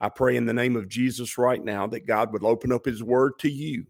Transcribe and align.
I 0.00 0.08
pray 0.08 0.36
in 0.36 0.46
the 0.46 0.54
name 0.54 0.76
of 0.76 0.88
Jesus 0.88 1.36
right 1.36 1.62
now 1.62 1.86
that 1.88 2.06
God 2.06 2.32
would 2.32 2.44
open 2.44 2.72
up 2.72 2.86
his 2.86 3.02
word 3.02 3.38
to 3.40 3.50
you 3.50 3.84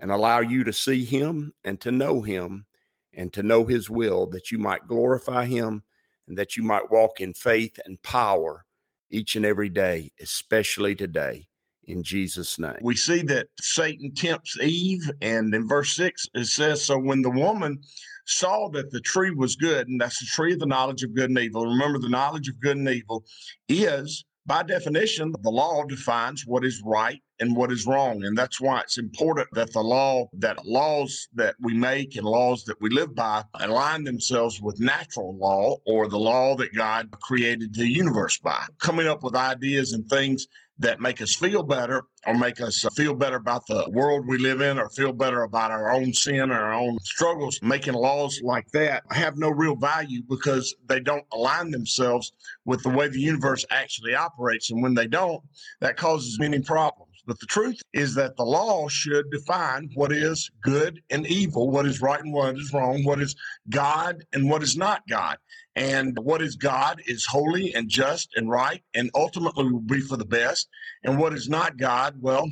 and 0.00 0.10
allow 0.10 0.40
you 0.40 0.64
to 0.64 0.72
see 0.72 1.04
him 1.04 1.52
and 1.64 1.80
to 1.80 1.92
know 1.92 2.22
him 2.22 2.66
and 3.12 3.32
to 3.32 3.42
know 3.42 3.64
his 3.64 3.88
will, 3.88 4.26
that 4.26 4.50
you 4.50 4.58
might 4.58 4.88
glorify 4.88 5.44
him 5.44 5.84
and 6.26 6.36
that 6.36 6.56
you 6.56 6.62
might 6.62 6.90
walk 6.90 7.20
in 7.20 7.32
faith 7.32 7.78
and 7.84 8.02
power 8.02 8.64
each 9.10 9.36
and 9.36 9.46
every 9.46 9.68
day, 9.68 10.10
especially 10.20 10.94
today. 10.94 11.46
In 11.86 12.02
Jesus' 12.02 12.58
name. 12.58 12.78
We 12.80 12.96
see 12.96 13.20
that 13.24 13.48
Satan 13.60 14.14
tempts 14.14 14.58
Eve, 14.58 15.10
and 15.20 15.54
in 15.54 15.68
verse 15.68 15.94
6, 15.96 16.28
it 16.34 16.46
says, 16.46 16.82
So 16.82 16.98
when 16.98 17.20
the 17.20 17.28
woman 17.28 17.78
saw 18.24 18.70
that 18.70 18.90
the 18.90 19.00
tree 19.00 19.30
was 19.30 19.54
good, 19.54 19.88
and 19.88 20.00
that's 20.00 20.18
the 20.18 20.26
tree 20.26 20.54
of 20.54 20.60
the 20.60 20.66
knowledge 20.66 21.02
of 21.02 21.14
good 21.14 21.28
and 21.28 21.38
evil. 21.38 21.66
Remember, 21.66 21.98
the 21.98 22.08
knowledge 22.08 22.48
of 22.48 22.58
good 22.58 22.78
and 22.78 22.88
evil 22.88 23.24
is 23.68 24.24
by 24.46 24.62
definition, 24.62 25.32
the 25.42 25.50
law 25.50 25.84
defines 25.84 26.44
what 26.46 26.64
is 26.64 26.82
right 26.84 27.20
and 27.40 27.56
what 27.56 27.72
is 27.72 27.86
wrong. 27.86 28.24
And 28.24 28.36
that's 28.36 28.60
why 28.60 28.80
it's 28.80 28.98
important 28.98 29.48
that 29.52 29.72
the 29.72 29.82
law, 29.82 30.28
that 30.34 30.64
laws 30.64 31.28
that 31.34 31.56
we 31.60 31.74
make 31.74 32.16
and 32.16 32.26
laws 32.26 32.64
that 32.64 32.80
we 32.80 32.90
live 32.90 33.14
by 33.14 33.44
align 33.60 34.04
themselves 34.04 34.60
with 34.60 34.80
natural 34.80 35.36
law 35.36 35.76
or 35.86 36.08
the 36.08 36.18
law 36.18 36.54
that 36.56 36.74
God 36.74 37.10
created 37.20 37.74
the 37.74 37.88
universe 37.88 38.38
by. 38.38 38.64
Coming 38.78 39.06
up 39.06 39.22
with 39.22 39.34
ideas 39.34 39.92
and 39.92 40.08
things 40.08 40.46
that 40.78 41.00
make 41.00 41.22
us 41.22 41.34
feel 41.36 41.62
better 41.62 42.02
or 42.26 42.34
make 42.34 42.60
us 42.60 42.84
uh, 42.84 42.90
feel 42.90 43.14
better 43.14 43.36
about 43.36 43.66
the 43.66 43.88
world 43.90 44.26
we 44.26 44.38
live 44.38 44.60
in 44.60 44.78
or 44.78 44.88
feel 44.88 45.12
better 45.12 45.42
about 45.42 45.70
our 45.70 45.92
own 45.92 46.12
sin 46.12 46.50
or 46.50 46.54
our 46.54 46.72
own 46.72 46.98
struggles, 47.02 47.60
making 47.62 47.94
laws 47.94 48.40
like 48.42 48.66
that 48.72 49.04
have 49.10 49.36
no 49.36 49.50
real 49.50 49.76
value 49.76 50.20
because 50.28 50.74
they 50.88 50.98
don't 50.98 51.24
align 51.32 51.70
themselves 51.70 52.32
with 52.64 52.82
the 52.82 52.88
way 52.88 53.06
the 53.08 53.20
universe 53.20 53.64
actually 53.70 54.14
operates. 54.14 54.70
And 54.70 54.82
when 54.82 54.94
they 54.94 55.06
don't, 55.06 55.42
that 55.80 55.96
causes 55.96 56.38
many 56.40 56.60
problems. 56.60 57.13
But 57.26 57.40
the 57.40 57.46
truth 57.46 57.80
is 57.92 58.14
that 58.14 58.36
the 58.36 58.44
law 58.44 58.88
should 58.88 59.30
define 59.30 59.90
what 59.94 60.12
is 60.12 60.50
good 60.62 61.02
and 61.10 61.26
evil, 61.26 61.70
what 61.70 61.86
is 61.86 62.02
right 62.02 62.20
and 62.20 62.32
what 62.32 62.56
is 62.56 62.72
wrong, 62.72 63.04
what 63.04 63.20
is 63.20 63.34
God 63.70 64.24
and 64.32 64.50
what 64.50 64.62
is 64.62 64.76
not 64.76 65.02
God. 65.08 65.38
And 65.76 66.16
what 66.18 66.42
is 66.42 66.54
God 66.54 67.02
is 67.06 67.24
holy 67.24 67.74
and 67.74 67.88
just 67.88 68.30
and 68.36 68.48
right 68.48 68.82
and 68.94 69.10
ultimately 69.14 69.70
will 69.70 69.80
be 69.80 70.00
for 70.00 70.16
the 70.16 70.24
best. 70.24 70.68
And 71.02 71.18
what 71.18 71.34
is 71.34 71.48
not 71.48 71.76
God, 71.78 72.16
well, 72.20 72.48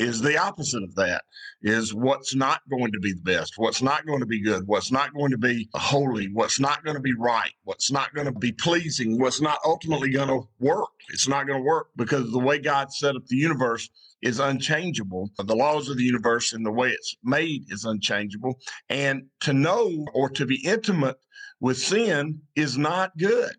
is 0.00 0.20
the 0.20 0.36
opposite 0.36 0.82
of 0.82 0.94
that 0.96 1.22
is 1.62 1.94
what's 1.94 2.34
not 2.34 2.60
going 2.68 2.90
to 2.92 2.98
be 2.98 3.12
the 3.12 3.22
best 3.22 3.54
what's 3.56 3.82
not 3.82 4.04
going 4.06 4.20
to 4.20 4.26
be 4.26 4.42
good 4.42 4.66
what's 4.66 4.90
not 4.90 5.14
going 5.14 5.30
to 5.30 5.38
be 5.38 5.68
holy 5.74 6.28
what's 6.32 6.58
not 6.58 6.84
going 6.84 6.96
to 6.96 7.02
be 7.02 7.14
right 7.14 7.52
what's 7.62 7.92
not 7.92 8.12
going 8.14 8.26
to 8.26 8.32
be 8.32 8.52
pleasing 8.52 9.20
what's 9.20 9.40
not 9.40 9.58
ultimately 9.64 10.10
going 10.10 10.28
to 10.28 10.42
work. 10.60 10.88
It's 11.10 11.28
not 11.28 11.46
going 11.46 11.58
to 11.58 11.64
work 11.64 11.88
because 11.96 12.30
the 12.30 12.38
way 12.38 12.58
god 12.58 12.92
set 12.92 13.16
up 13.16 13.26
the 13.26 13.36
universe 13.36 13.88
is 14.22 14.38
unchangeable. 14.40 15.30
The 15.36 15.54
laws 15.54 15.88
of 15.88 15.98
the 15.98 16.04
universe 16.04 16.52
and 16.52 16.64
the 16.64 16.72
way 16.72 16.90
it's 16.90 17.14
made 17.22 17.70
is 17.70 17.84
unchangeable. 17.84 18.58
And 18.88 19.24
to 19.40 19.52
know 19.52 20.06
or 20.14 20.30
to 20.30 20.46
be 20.46 20.64
intimate 20.64 21.16
with 21.60 21.78
sin 21.78 22.40
is 22.56 22.78
not 22.78 23.16
good. 23.18 23.56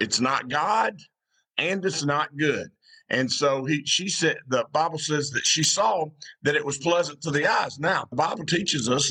It's 0.00 0.20
not 0.20 0.48
god 0.48 0.96
and 1.58 1.84
it's 1.84 2.04
not 2.04 2.36
good 2.36 2.68
and 3.10 3.30
so 3.30 3.64
he, 3.64 3.84
she 3.84 4.08
said, 4.08 4.38
the 4.48 4.64
Bible 4.72 4.98
says 4.98 5.30
that 5.30 5.44
she 5.44 5.62
saw 5.62 6.06
that 6.42 6.56
it 6.56 6.64
was 6.64 6.78
pleasant 6.78 7.20
to 7.22 7.30
the 7.30 7.46
eyes. 7.46 7.78
Now, 7.78 8.06
the 8.10 8.16
Bible 8.16 8.46
teaches 8.46 8.88
us, 8.88 9.10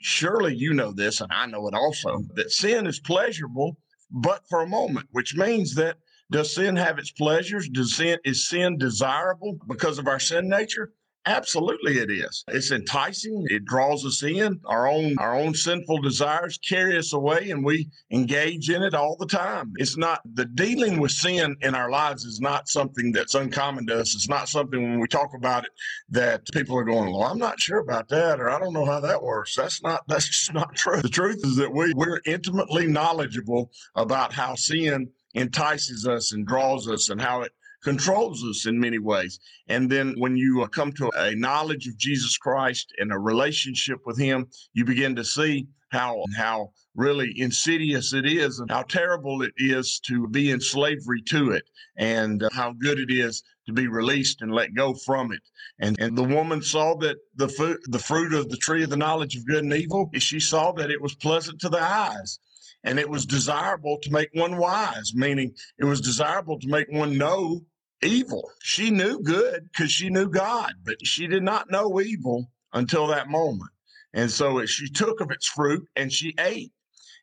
surely 0.00 0.54
you 0.54 0.72
know 0.72 0.92
this, 0.92 1.20
and 1.20 1.30
I 1.32 1.46
know 1.46 1.68
it 1.68 1.74
also, 1.74 2.24
that 2.34 2.50
sin 2.50 2.86
is 2.86 3.00
pleasurable, 3.00 3.76
but 4.10 4.42
for 4.48 4.62
a 4.62 4.66
moment, 4.66 5.08
which 5.12 5.36
means 5.36 5.74
that 5.74 5.96
does 6.30 6.54
sin 6.54 6.76
have 6.76 6.98
its 6.98 7.10
pleasures? 7.10 7.68
Does 7.68 7.96
sin 7.96 8.18
is 8.24 8.48
sin 8.48 8.78
desirable 8.78 9.58
because 9.68 9.98
of 9.98 10.08
our 10.08 10.18
sin 10.18 10.48
nature? 10.48 10.92
Absolutely 11.24 11.98
it 11.98 12.10
is. 12.10 12.44
It's 12.48 12.72
enticing. 12.72 13.46
It 13.48 13.64
draws 13.64 14.04
us 14.04 14.24
in. 14.24 14.60
Our 14.64 14.88
own 14.88 15.14
our 15.18 15.36
own 15.36 15.54
sinful 15.54 16.00
desires 16.02 16.58
carry 16.58 16.98
us 16.98 17.12
away 17.12 17.50
and 17.50 17.64
we 17.64 17.90
engage 18.10 18.70
in 18.70 18.82
it 18.82 18.92
all 18.92 19.16
the 19.16 19.26
time. 19.26 19.72
It's 19.76 19.96
not 19.96 20.20
the 20.34 20.46
dealing 20.46 20.98
with 20.98 21.12
sin 21.12 21.56
in 21.60 21.76
our 21.76 21.90
lives 21.90 22.24
is 22.24 22.40
not 22.40 22.68
something 22.68 23.12
that's 23.12 23.36
uncommon 23.36 23.86
to 23.86 24.00
us. 24.00 24.16
It's 24.16 24.28
not 24.28 24.48
something 24.48 24.82
when 24.82 24.98
we 24.98 25.06
talk 25.06 25.30
about 25.36 25.64
it 25.64 25.70
that 26.08 26.50
people 26.52 26.76
are 26.76 26.84
going, 26.84 27.12
Well, 27.12 27.22
I'm 27.22 27.38
not 27.38 27.60
sure 27.60 27.78
about 27.78 28.08
that 28.08 28.40
or 28.40 28.50
I 28.50 28.58
don't 28.58 28.72
know 28.72 28.86
how 28.86 28.98
that 29.00 29.22
works. 29.22 29.54
That's 29.54 29.80
not 29.80 30.02
that's 30.08 30.28
just 30.28 30.52
not 30.52 30.74
true. 30.74 31.02
The 31.02 31.08
truth 31.08 31.40
is 31.44 31.54
that 31.56 31.72
we 31.72 31.94
we're 31.94 32.20
intimately 32.26 32.88
knowledgeable 32.88 33.70
about 33.94 34.32
how 34.32 34.56
sin 34.56 35.08
entices 35.34 36.06
us 36.06 36.32
and 36.32 36.46
draws 36.46 36.88
us 36.88 37.10
and 37.10 37.20
how 37.20 37.42
it 37.42 37.52
controls 37.82 38.44
us 38.44 38.66
in 38.66 38.78
many 38.78 38.98
ways. 38.98 39.38
And 39.68 39.90
then 39.90 40.14
when 40.18 40.36
you 40.36 40.62
uh, 40.62 40.68
come 40.68 40.92
to 40.92 41.10
a 41.16 41.34
knowledge 41.34 41.86
of 41.88 41.96
Jesus 41.96 42.36
Christ 42.36 42.92
and 42.98 43.12
a 43.12 43.18
relationship 43.18 43.98
with 44.06 44.18
Him, 44.18 44.48
you 44.72 44.84
begin 44.84 45.16
to 45.16 45.24
see 45.24 45.66
how 45.92 46.24
how 46.36 46.72
really 46.94 47.32
insidious 47.36 48.12
it 48.12 48.26
is 48.26 48.58
and 48.58 48.70
how 48.70 48.82
terrible 48.82 49.42
it 49.42 49.52
is 49.58 50.00
to 50.00 50.26
be 50.28 50.50
in 50.50 50.60
slavery 50.60 51.22
to 51.22 51.50
it 51.50 51.64
and 51.96 52.42
uh, 52.42 52.48
how 52.52 52.72
good 52.72 52.98
it 52.98 53.10
is 53.10 53.42
to 53.66 53.72
be 53.72 53.86
released 53.86 54.42
and 54.42 54.52
let 54.52 54.74
go 54.74 54.94
from 54.94 55.32
it 55.32 55.42
and 55.80 55.98
and 56.00 56.16
the 56.16 56.22
woman 56.22 56.62
saw 56.62 56.94
that 56.96 57.16
the 57.36 57.48
fruit 57.48 57.78
the 57.88 57.98
fruit 57.98 58.32
of 58.32 58.48
the 58.48 58.56
tree 58.56 58.82
of 58.82 58.90
the 58.90 58.96
knowledge 58.96 59.36
of 59.36 59.46
good 59.46 59.62
and 59.62 59.72
evil 59.72 60.10
she 60.18 60.40
saw 60.40 60.72
that 60.72 60.90
it 60.90 61.00
was 61.00 61.14
pleasant 61.14 61.60
to 61.60 61.68
the 61.68 61.80
eyes 61.80 62.38
and 62.84 62.98
it 62.98 63.08
was 63.08 63.26
desirable 63.26 63.98
to 64.02 64.10
make 64.10 64.30
one 64.32 64.56
wise 64.56 65.12
meaning 65.14 65.54
it 65.78 65.84
was 65.84 66.00
desirable 66.00 66.58
to 66.58 66.68
make 66.68 66.90
one 66.90 67.16
know 67.16 67.60
evil. 68.02 68.50
She 68.60 68.90
knew 68.90 69.20
good 69.20 69.68
because 69.70 69.90
she 69.90 70.10
knew 70.10 70.28
God, 70.28 70.72
but 70.84 71.04
she 71.06 71.26
did 71.26 71.42
not 71.42 71.70
know 71.70 72.00
evil 72.00 72.50
until 72.72 73.06
that 73.08 73.28
moment. 73.28 73.70
And 74.14 74.30
so 74.30 74.64
she 74.66 74.88
took 74.88 75.20
of 75.20 75.30
its 75.30 75.46
fruit 75.46 75.88
and 75.96 76.12
she 76.12 76.34
ate. 76.38 76.72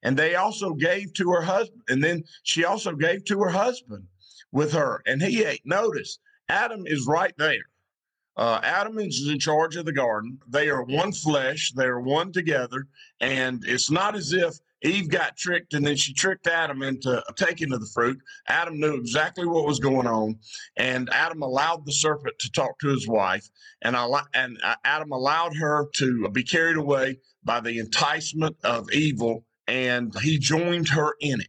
And 0.03 0.15
they 0.17 0.35
also 0.35 0.73
gave 0.73 1.13
to 1.15 1.31
her 1.31 1.41
husband. 1.41 1.81
And 1.89 2.03
then 2.03 2.23
she 2.43 2.65
also 2.65 2.93
gave 2.93 3.25
to 3.25 3.39
her 3.41 3.49
husband 3.49 4.07
with 4.51 4.71
her, 4.73 5.01
and 5.05 5.21
he 5.21 5.43
ate. 5.43 5.61
Notice, 5.65 6.19
Adam 6.47 6.83
is 6.85 7.05
right 7.05 7.33
there. 7.37 7.65
Uh, 8.37 8.59
Adam 8.63 8.97
is 8.99 9.27
in 9.27 9.37
charge 9.37 9.75
of 9.75 9.85
the 9.85 9.91
garden. 9.91 10.39
They 10.47 10.69
are 10.69 10.83
one 10.83 11.11
flesh, 11.11 11.71
they 11.73 11.85
are 11.85 11.99
one 11.99 12.31
together. 12.31 12.87
And 13.19 13.63
it's 13.65 13.91
not 13.91 14.15
as 14.15 14.31
if 14.33 14.55
Eve 14.81 15.09
got 15.09 15.35
tricked 15.35 15.73
and 15.73 15.85
then 15.85 15.95
she 15.95 16.13
tricked 16.13 16.47
Adam 16.47 16.81
into 16.81 17.23
taking 17.35 17.73
of 17.73 17.81
the 17.81 17.91
fruit. 17.93 18.19
Adam 18.47 18.79
knew 18.79 18.95
exactly 18.95 19.45
what 19.45 19.65
was 19.65 19.79
going 19.79 20.07
on, 20.07 20.39
and 20.77 21.09
Adam 21.11 21.41
allowed 21.41 21.85
the 21.85 21.91
serpent 21.91 22.37
to 22.39 22.51
talk 22.51 22.79
to 22.79 22.87
his 22.87 23.07
wife, 23.07 23.47
and, 23.81 23.95
and 24.33 24.57
uh, 24.63 24.75
Adam 24.83 25.11
allowed 25.11 25.55
her 25.55 25.87
to 25.95 26.29
be 26.29 26.43
carried 26.43 26.77
away 26.77 27.19
by 27.43 27.59
the 27.59 27.79
enticement 27.79 28.55
of 28.63 28.91
evil, 28.91 29.43
and 29.67 30.17
he 30.19 30.37
joined 30.37 30.89
her 30.89 31.15
in 31.19 31.41
it. 31.41 31.47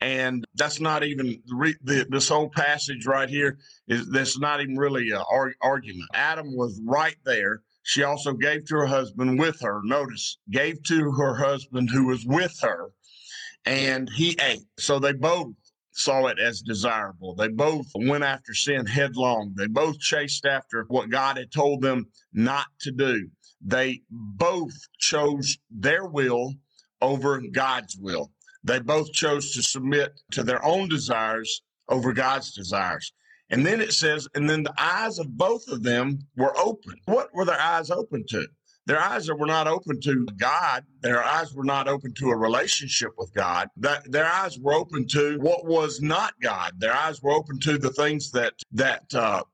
And 0.00 0.44
that's 0.56 0.80
not 0.80 1.04
even 1.04 1.40
the, 1.46 2.06
this 2.08 2.28
whole 2.28 2.50
passage 2.50 3.06
right 3.06 3.28
here 3.28 3.58
is 3.86 4.10
that's 4.10 4.36
not 4.36 4.60
even 4.60 4.76
really 4.76 5.10
an 5.10 5.22
argument. 5.60 6.08
Adam 6.12 6.56
was 6.56 6.80
right 6.84 7.16
there 7.24 7.62
she 7.82 8.02
also 8.02 8.32
gave 8.32 8.66
to 8.66 8.76
her 8.76 8.86
husband 8.86 9.38
with 9.38 9.60
her. 9.60 9.80
Notice, 9.84 10.38
gave 10.50 10.82
to 10.84 11.10
her 11.12 11.34
husband 11.34 11.90
who 11.90 12.06
was 12.06 12.24
with 12.24 12.58
her, 12.62 12.92
and 13.64 14.08
he 14.14 14.36
ate. 14.40 14.64
So 14.78 14.98
they 14.98 15.12
both 15.12 15.54
saw 15.92 16.26
it 16.26 16.38
as 16.38 16.62
desirable. 16.62 17.34
They 17.34 17.48
both 17.48 17.86
went 17.94 18.24
after 18.24 18.54
sin 18.54 18.86
headlong. 18.86 19.54
They 19.56 19.66
both 19.66 19.98
chased 19.98 20.46
after 20.46 20.84
what 20.88 21.10
God 21.10 21.36
had 21.36 21.52
told 21.52 21.82
them 21.82 22.06
not 22.32 22.66
to 22.80 22.92
do. 22.92 23.28
They 23.60 24.02
both 24.10 24.74
chose 24.98 25.58
their 25.70 26.06
will 26.06 26.54
over 27.00 27.40
God's 27.52 27.96
will. 27.96 28.32
They 28.64 28.80
both 28.80 29.12
chose 29.12 29.52
to 29.52 29.62
submit 29.62 30.20
to 30.32 30.42
their 30.42 30.64
own 30.64 30.88
desires 30.88 31.62
over 31.88 32.12
God's 32.12 32.52
desires. 32.52 33.12
And 33.52 33.64
then 33.66 33.80
it 33.80 33.92
says, 33.92 34.26
and 34.34 34.48
then 34.48 34.62
the 34.62 34.74
eyes 34.78 35.18
of 35.18 35.36
both 35.36 35.68
of 35.68 35.82
them 35.82 36.18
were 36.36 36.56
open. 36.58 36.96
What 37.04 37.34
were 37.34 37.44
their 37.44 37.60
eyes 37.60 37.90
open 37.90 38.24
to? 38.30 38.46
Their 38.86 38.98
eyes 38.98 39.30
were 39.30 39.46
not 39.46 39.68
open 39.68 40.00
to 40.00 40.26
God. 40.38 40.84
Their 41.02 41.22
eyes 41.22 41.54
were 41.54 41.64
not 41.64 41.86
open 41.86 42.14
to 42.14 42.30
a 42.30 42.36
relationship 42.36 43.12
with 43.16 43.32
God. 43.32 43.68
That 43.76 44.10
their 44.10 44.26
eyes 44.26 44.58
were 44.58 44.72
open 44.72 45.06
to 45.08 45.38
what 45.38 45.66
was 45.66 46.00
not 46.00 46.34
God. 46.42 46.72
Their 46.78 46.94
eyes 46.94 47.22
were 47.22 47.30
open 47.30 47.60
to 47.60 47.78
the 47.78 47.92
things 47.92 48.32
that 48.32 48.54
that 48.72 49.04
uh, 49.14 49.44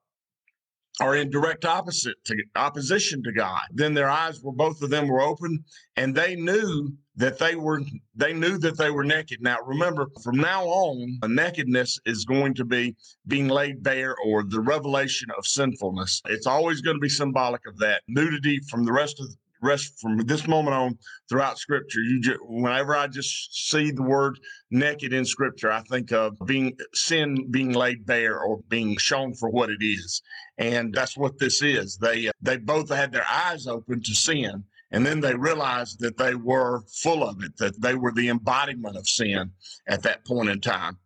are 1.00 1.16
in 1.16 1.30
direct 1.30 1.64
opposite 1.66 2.16
to 2.24 2.36
opposition 2.56 3.22
to 3.24 3.32
God. 3.32 3.62
Then 3.72 3.94
their 3.94 4.08
eyes 4.08 4.42
were 4.42 4.52
both 4.52 4.80
of 4.82 4.90
them 4.90 5.08
were 5.08 5.20
open 5.20 5.64
and 5.96 6.14
they 6.14 6.34
knew 6.34 6.92
that 7.18 7.38
they 7.38 7.56
were 7.56 7.82
they 8.14 8.32
knew 8.32 8.58
that 8.58 8.78
they 8.78 8.90
were 8.90 9.04
naked. 9.04 9.42
Now 9.42 9.58
remember, 9.66 10.06
from 10.22 10.36
now 10.36 10.64
on, 10.64 11.18
nakedness 11.26 11.98
is 12.06 12.24
going 12.24 12.54
to 12.54 12.64
be 12.64 12.96
being 13.26 13.48
laid 13.48 13.82
bare 13.82 14.16
or 14.24 14.44
the 14.44 14.60
revelation 14.60 15.28
of 15.36 15.46
sinfulness. 15.46 16.22
It's 16.26 16.46
always 16.46 16.80
going 16.80 16.96
to 16.96 17.00
be 17.00 17.08
symbolic 17.08 17.66
of 17.66 17.76
that. 17.78 18.02
Nudity 18.08 18.60
from 18.70 18.84
the 18.84 18.92
rest 18.92 19.20
of 19.20 19.26
rest 19.60 20.00
from 20.00 20.18
this 20.18 20.46
moment 20.46 20.72
on 20.72 20.96
throughout 21.28 21.58
scripture 21.58 22.00
you 22.00 22.20
just, 22.20 22.38
whenever 22.44 22.94
i 22.94 23.08
just 23.08 23.68
see 23.68 23.90
the 23.90 24.04
word 24.04 24.38
naked 24.70 25.12
in 25.12 25.24
scripture 25.24 25.68
i 25.68 25.80
think 25.90 26.12
of 26.12 26.36
being 26.46 26.76
sin 26.94 27.44
being 27.50 27.72
laid 27.72 28.06
bare 28.06 28.38
or 28.38 28.60
being 28.68 28.96
shown 28.98 29.34
for 29.34 29.50
what 29.50 29.68
it 29.68 29.80
is 29.80 30.22
and 30.58 30.94
that's 30.94 31.16
what 31.16 31.36
this 31.40 31.60
is 31.60 31.96
they 31.96 32.30
they 32.40 32.56
both 32.56 32.88
had 32.88 33.10
their 33.10 33.26
eyes 33.28 33.66
open 33.66 34.00
to 34.00 34.14
sin 34.14 34.62
and 34.90 35.04
then 35.04 35.20
they 35.20 35.34
realized 35.34 36.00
that 36.00 36.16
they 36.16 36.34
were 36.34 36.82
full 36.88 37.22
of 37.22 37.42
it 37.42 37.56
that 37.58 37.80
they 37.80 37.94
were 37.94 38.12
the 38.12 38.28
embodiment 38.28 38.96
of 38.96 39.08
sin 39.08 39.50
at 39.86 40.02
that 40.02 40.24
point 40.24 40.48
in 40.48 40.60
time 40.60 40.96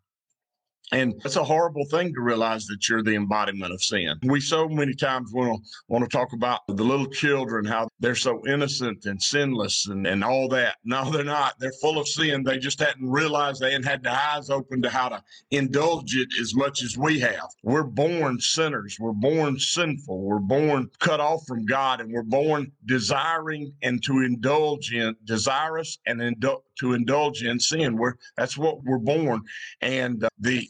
and 0.92 1.14
it's 1.24 1.36
a 1.36 1.44
horrible 1.44 1.84
thing 1.86 2.12
to 2.14 2.20
realize 2.20 2.66
that 2.66 2.88
you're 2.88 3.02
the 3.02 3.14
embodiment 3.14 3.72
of 3.72 3.82
sin. 3.82 4.18
We 4.22 4.40
so 4.40 4.68
many 4.68 4.94
times 4.94 5.32
want 5.32 5.64
to 5.64 5.70
want 5.88 6.04
to 6.04 6.08
talk 6.08 6.32
about 6.32 6.60
the 6.68 6.84
little 6.84 7.06
children, 7.06 7.64
how 7.64 7.88
they're 7.98 8.14
so 8.14 8.46
innocent 8.46 9.06
and 9.06 9.20
sinless 9.20 9.86
and, 9.86 10.06
and 10.06 10.22
all 10.22 10.48
that. 10.48 10.76
No, 10.92 11.10
they're 11.10 11.24
not. 11.24 11.58
They're 11.58 11.72
full 11.80 11.98
of 11.98 12.06
sin. 12.06 12.42
They 12.42 12.58
just 12.58 12.78
hadn't 12.78 13.08
realized 13.08 13.60
they 13.60 13.70
hadn't 13.70 13.86
had 13.86 14.02
their 14.02 14.12
eyes 14.12 14.50
open 14.50 14.82
to 14.82 14.90
how 14.90 15.08
to 15.08 15.22
indulge 15.50 16.14
it 16.16 16.28
as 16.38 16.54
much 16.54 16.82
as 16.82 16.98
we 16.98 17.18
have. 17.20 17.46
We're 17.62 17.84
born 17.84 18.38
sinners. 18.38 18.98
We're 19.00 19.12
born 19.12 19.58
sinful. 19.58 20.20
We're 20.20 20.38
born 20.38 20.90
cut 20.98 21.20
off 21.20 21.46
from 21.46 21.64
God 21.64 22.02
and 22.02 22.12
we're 22.12 22.24
born 22.24 22.72
desiring 22.84 23.72
and 23.82 24.02
to 24.02 24.18
indulge 24.18 24.92
in, 24.92 25.16
desirous 25.24 25.98
and 26.04 26.20
indul- 26.20 26.62
to 26.82 26.92
indulge 26.92 27.42
in 27.42 27.58
sin. 27.58 27.96
We're, 27.96 28.14
that's 28.36 28.58
what 28.58 28.82
we're 28.84 28.98
born. 28.98 29.40
And 29.80 30.22
uh, 30.22 30.28
the 30.38 30.68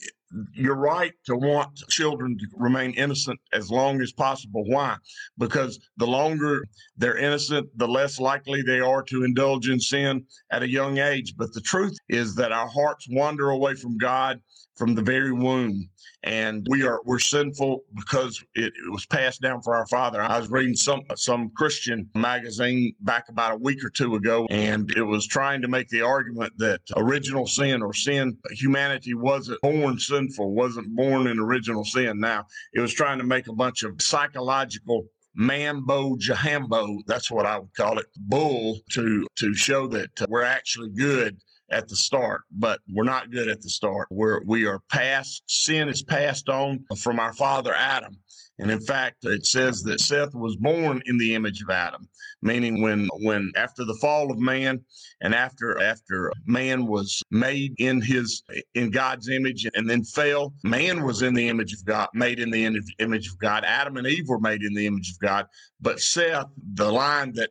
you're 0.54 0.76
right 0.76 1.12
to 1.26 1.36
want 1.36 1.76
children 1.88 2.38
to 2.38 2.46
remain 2.56 2.92
innocent 2.92 3.38
as 3.52 3.70
long 3.70 4.00
as 4.00 4.12
possible. 4.12 4.64
Why? 4.64 4.96
Because 5.38 5.78
the 5.96 6.06
longer 6.06 6.64
they're 6.96 7.18
innocent, 7.18 7.68
the 7.76 7.88
less 7.88 8.18
likely 8.18 8.62
they 8.62 8.80
are 8.80 9.02
to 9.04 9.24
indulge 9.24 9.68
in 9.68 9.78
sin 9.78 10.24
at 10.50 10.62
a 10.62 10.68
young 10.68 10.98
age. 10.98 11.34
But 11.36 11.52
the 11.52 11.60
truth 11.60 11.96
is 12.08 12.34
that 12.36 12.52
our 12.52 12.68
hearts 12.68 13.06
wander 13.10 13.50
away 13.50 13.74
from 13.74 13.98
God 13.98 14.40
from 14.76 14.94
the 14.94 15.02
very 15.02 15.32
womb 15.32 15.88
and 16.24 16.66
we 16.70 16.84
are 16.84 17.00
we're 17.04 17.18
sinful 17.18 17.84
because 17.94 18.42
it, 18.54 18.66
it, 18.66 18.92
was 18.92 19.06
passed 19.06 19.40
down 19.40 19.60
for 19.60 19.74
our 19.74 19.86
father. 19.86 20.22
I 20.22 20.38
was 20.38 20.50
reading 20.50 20.74
some 20.74 21.02
some 21.16 21.50
Christian 21.56 22.08
magazine 22.14 22.94
back 23.00 23.28
about 23.28 23.52
a 23.52 23.56
week 23.56 23.84
or 23.84 23.90
two 23.90 24.14
ago, 24.14 24.46
and 24.50 24.90
it 24.96 25.02
was 25.02 25.26
trying 25.26 25.62
to 25.62 25.68
make 25.68 25.88
the 25.88 26.02
argument 26.02 26.52
that 26.58 26.80
original 26.96 27.46
sin 27.46 27.82
or 27.82 27.92
sin 27.92 28.36
humanity 28.52 29.14
wasn't 29.14 29.60
born 29.62 29.98
sinful, 29.98 30.54
wasn't 30.54 30.94
born 30.94 31.26
in 31.26 31.38
original 31.38 31.84
sin. 31.84 32.20
Now 32.20 32.46
it 32.72 32.80
was 32.80 32.92
trying 32.94 33.18
to 33.18 33.24
make 33.24 33.48
a 33.48 33.54
bunch 33.54 33.82
of 33.82 34.00
psychological 34.00 35.06
mambo 35.34 36.14
jambo 36.18 36.98
that's 37.06 37.30
what 37.30 37.46
i 37.46 37.58
would 37.58 37.74
call 37.74 37.98
it 37.98 38.04
bull 38.18 38.78
to 38.90 39.26
to 39.34 39.54
show 39.54 39.86
that 39.86 40.10
we're 40.28 40.42
actually 40.42 40.90
good 40.90 41.40
at 41.72 41.88
the 41.88 41.96
start, 41.96 42.42
but 42.50 42.80
we're 42.92 43.04
not 43.04 43.30
good 43.30 43.48
at 43.48 43.62
the 43.62 43.68
start. 43.68 44.08
We're 44.10 44.42
we 44.44 44.66
are 44.66 44.80
past 44.90 45.42
sin 45.46 45.88
is 45.88 46.02
passed 46.02 46.48
on 46.48 46.84
from 46.98 47.18
our 47.18 47.32
father 47.32 47.74
Adam. 47.74 48.18
And 48.62 48.70
in 48.70 48.80
fact, 48.80 49.24
it 49.24 49.44
says 49.44 49.82
that 49.82 50.00
Seth 50.00 50.36
was 50.36 50.54
born 50.54 51.02
in 51.06 51.18
the 51.18 51.34
image 51.34 51.62
of 51.62 51.70
Adam, 51.70 52.08
meaning 52.42 52.80
when 52.80 53.08
when 53.20 53.50
after 53.56 53.84
the 53.84 53.98
fall 54.00 54.30
of 54.30 54.38
man 54.38 54.80
and 55.20 55.34
after 55.34 55.82
after 55.82 56.32
man 56.46 56.86
was 56.86 57.20
made 57.32 57.74
in 57.78 58.00
his 58.00 58.44
in 58.76 58.90
God's 58.90 59.28
image 59.28 59.66
and 59.74 59.90
then 59.90 60.04
fell, 60.04 60.54
man 60.62 61.02
was 61.02 61.22
in 61.22 61.34
the 61.34 61.48
image 61.48 61.72
of 61.72 61.84
God, 61.84 62.08
made 62.14 62.38
in 62.38 62.52
the 62.52 62.64
image 63.00 63.26
of 63.26 63.38
God. 63.40 63.64
Adam 63.66 63.96
and 63.96 64.06
Eve 64.06 64.28
were 64.28 64.38
made 64.38 64.62
in 64.62 64.74
the 64.74 64.86
image 64.86 65.10
of 65.10 65.18
God, 65.18 65.46
but 65.80 65.98
Seth, 65.98 66.46
the 66.74 66.90
line 66.90 67.32
that 67.32 67.50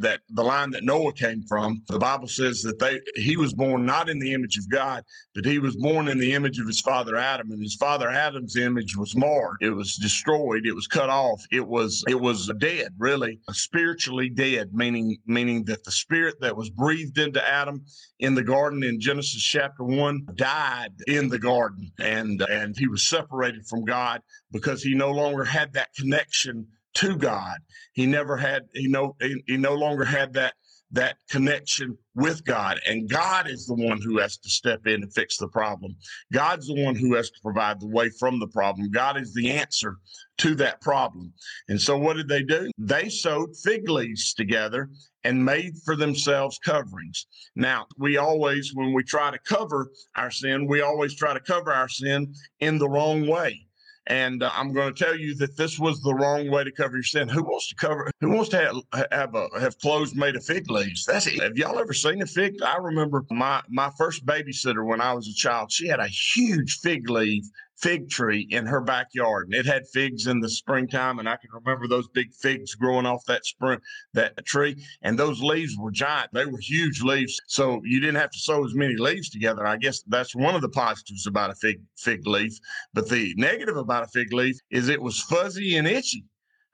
that 0.00 0.20
the 0.30 0.42
line 0.42 0.70
that 0.72 0.82
Noah 0.82 1.12
came 1.12 1.44
from, 1.44 1.82
the 1.86 2.00
Bible 2.00 2.26
says 2.26 2.60
that 2.62 2.80
they 2.80 3.00
he 3.14 3.36
was 3.36 3.54
born 3.54 3.86
not 3.86 4.08
in 4.08 4.18
the 4.18 4.34
image 4.34 4.58
of 4.58 4.68
God, 4.68 5.04
but 5.32 5.44
he 5.44 5.60
was 5.60 5.76
born 5.76 6.08
in 6.08 6.18
the 6.18 6.32
image 6.32 6.58
of 6.58 6.66
his 6.66 6.80
father 6.80 7.16
Adam, 7.16 7.52
and 7.52 7.62
his 7.62 7.76
father 7.76 8.08
Adam's 8.08 8.56
image 8.56 8.96
was 8.96 9.14
marred. 9.14 9.58
It 9.60 9.70
was 9.70 9.94
destroyed. 10.40 10.66
It 10.66 10.74
was 10.74 10.86
cut 10.86 11.10
off. 11.10 11.44
It 11.50 11.66
was 11.66 12.04
it 12.08 12.20
was 12.20 12.50
dead, 12.58 12.94
really 12.98 13.40
spiritually 13.50 14.28
dead, 14.30 14.70
meaning 14.72 15.18
meaning 15.26 15.64
that 15.64 15.84
the 15.84 15.92
spirit 15.92 16.36
that 16.40 16.56
was 16.56 16.70
breathed 16.70 17.18
into 17.18 17.46
Adam 17.46 17.84
in 18.18 18.34
the 18.34 18.42
garden 18.42 18.82
in 18.82 19.00
Genesis 19.00 19.42
chapter 19.42 19.84
one 19.84 20.26
died 20.34 20.92
in 21.06 21.28
the 21.28 21.38
garden, 21.38 21.90
and 21.98 22.40
and 22.42 22.76
he 22.76 22.88
was 22.88 23.06
separated 23.06 23.66
from 23.66 23.84
God 23.84 24.22
because 24.52 24.82
he 24.82 24.94
no 24.94 25.10
longer 25.10 25.44
had 25.44 25.72
that 25.74 25.94
connection 25.94 26.66
to 26.94 27.16
God. 27.16 27.58
He 27.92 28.06
never 28.06 28.36
had 28.36 28.62
he 28.74 28.88
no 28.88 29.16
he, 29.20 29.42
he 29.46 29.56
no 29.56 29.74
longer 29.74 30.04
had 30.04 30.32
that 30.34 30.54
that 30.92 31.16
connection 31.28 31.96
with 32.14 32.44
God. 32.44 32.80
And 32.86 33.08
God 33.08 33.48
is 33.48 33.66
the 33.66 33.74
one 33.74 34.00
who 34.00 34.18
has 34.18 34.36
to 34.38 34.50
step 34.50 34.86
in 34.86 35.02
and 35.02 35.14
fix 35.14 35.36
the 35.36 35.48
problem. 35.48 35.94
God's 36.32 36.66
the 36.66 36.84
one 36.84 36.96
who 36.96 37.14
has 37.14 37.30
to 37.30 37.40
provide 37.42 37.80
the 37.80 37.86
way 37.86 38.10
from 38.18 38.38
the 38.38 38.48
problem. 38.48 38.90
God 38.90 39.16
is 39.16 39.32
the 39.32 39.50
answer 39.50 39.96
to 40.38 40.54
that 40.56 40.80
problem. 40.80 41.32
And 41.68 41.80
so 41.80 41.96
what 41.96 42.16
did 42.16 42.28
they 42.28 42.42
do? 42.42 42.70
They 42.78 43.08
sewed 43.08 43.56
fig 43.56 43.88
leaves 43.88 44.34
together 44.34 44.90
and 45.22 45.44
made 45.44 45.74
for 45.84 45.96
themselves 45.96 46.58
coverings. 46.64 47.26
Now, 47.54 47.86
we 47.98 48.16
always, 48.16 48.72
when 48.74 48.92
we 48.92 49.04
try 49.04 49.30
to 49.30 49.38
cover 49.38 49.90
our 50.16 50.30
sin, 50.30 50.66
we 50.66 50.80
always 50.80 51.14
try 51.14 51.34
to 51.34 51.40
cover 51.40 51.72
our 51.72 51.88
sin 51.88 52.34
in 52.60 52.78
the 52.78 52.88
wrong 52.88 53.26
way. 53.26 53.66
And 54.06 54.42
uh, 54.42 54.50
I'm 54.54 54.72
going 54.72 54.92
to 54.92 55.04
tell 55.04 55.16
you 55.16 55.34
that 55.36 55.56
this 55.56 55.78
was 55.78 56.00
the 56.02 56.14
wrong 56.14 56.50
way 56.50 56.64
to 56.64 56.72
cover 56.72 56.96
your 56.96 57.02
sin. 57.02 57.28
Who 57.28 57.42
wants 57.42 57.68
to 57.68 57.74
cover? 57.74 58.10
Who 58.20 58.30
wants 58.30 58.48
to 58.50 58.58
have 58.58 59.06
have, 59.12 59.34
a, 59.34 59.48
have 59.60 59.78
clothes 59.78 60.14
made 60.14 60.36
of 60.36 60.44
fig 60.44 60.70
leaves? 60.70 61.04
That's 61.04 61.26
it. 61.26 61.40
Have 61.42 61.56
y'all 61.56 61.78
ever 61.78 61.92
seen 61.92 62.22
a 62.22 62.26
fig? 62.26 62.62
I 62.62 62.76
remember 62.78 63.24
my 63.30 63.62
my 63.68 63.90
first 63.98 64.24
babysitter 64.24 64.84
when 64.86 65.00
I 65.00 65.12
was 65.12 65.28
a 65.28 65.34
child. 65.34 65.70
She 65.70 65.86
had 65.86 66.00
a 66.00 66.08
huge 66.08 66.80
fig 66.80 67.10
leaf 67.10 67.44
fig 67.80 68.08
tree 68.08 68.46
in 68.50 68.66
her 68.66 68.80
backyard 68.80 69.46
and 69.46 69.54
it 69.54 69.66
had 69.66 69.86
figs 69.88 70.26
in 70.26 70.40
the 70.40 70.48
springtime 70.48 71.18
and 71.18 71.28
i 71.28 71.36
can 71.36 71.50
remember 71.52 71.88
those 71.88 72.08
big 72.08 72.32
figs 72.34 72.74
growing 72.74 73.06
off 73.06 73.24
that 73.26 73.44
spring 73.44 73.78
that 74.12 74.44
tree 74.44 74.76
and 75.02 75.18
those 75.18 75.42
leaves 75.42 75.76
were 75.78 75.90
giant. 75.90 76.30
They 76.32 76.46
were 76.46 76.58
huge 76.58 77.02
leaves 77.02 77.40
so 77.46 77.80
you 77.84 78.00
didn't 78.00 78.20
have 78.20 78.30
to 78.30 78.38
sew 78.38 78.64
as 78.64 78.74
many 78.74 78.96
leaves 78.96 79.30
together. 79.30 79.66
I 79.66 79.76
guess 79.76 80.02
that's 80.06 80.34
one 80.34 80.54
of 80.54 80.62
the 80.62 80.68
positives 80.68 81.26
about 81.26 81.50
a 81.50 81.54
fig 81.54 81.80
fig 81.96 82.26
leaf 82.26 82.52
but 82.92 83.08
the 83.08 83.34
negative 83.36 83.76
about 83.76 84.04
a 84.04 84.08
fig 84.08 84.32
leaf 84.32 84.56
is 84.70 84.88
it 84.88 85.00
was 85.00 85.20
fuzzy 85.20 85.76
and 85.76 85.86
itchy. 85.86 86.24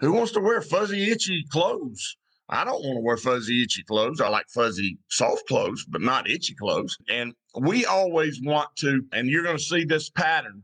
Who 0.00 0.12
wants 0.12 0.32
to 0.32 0.40
wear 0.40 0.60
fuzzy 0.60 1.10
itchy 1.10 1.44
clothes 1.50 2.16
I 2.48 2.64
don't 2.64 2.84
want 2.84 2.96
to 2.96 3.00
wear 3.00 3.16
fuzzy, 3.16 3.62
itchy 3.62 3.82
clothes. 3.82 4.20
I 4.20 4.28
like 4.28 4.48
fuzzy, 4.48 4.98
soft 5.08 5.46
clothes, 5.48 5.84
but 5.88 6.00
not 6.00 6.30
itchy 6.30 6.54
clothes. 6.54 6.96
And 7.08 7.34
we 7.60 7.86
always 7.86 8.40
want 8.42 8.68
to, 8.76 9.02
and 9.12 9.28
you're 9.28 9.42
going 9.42 9.56
to 9.56 9.62
see 9.62 9.84
this 9.84 10.10
pattern 10.10 10.62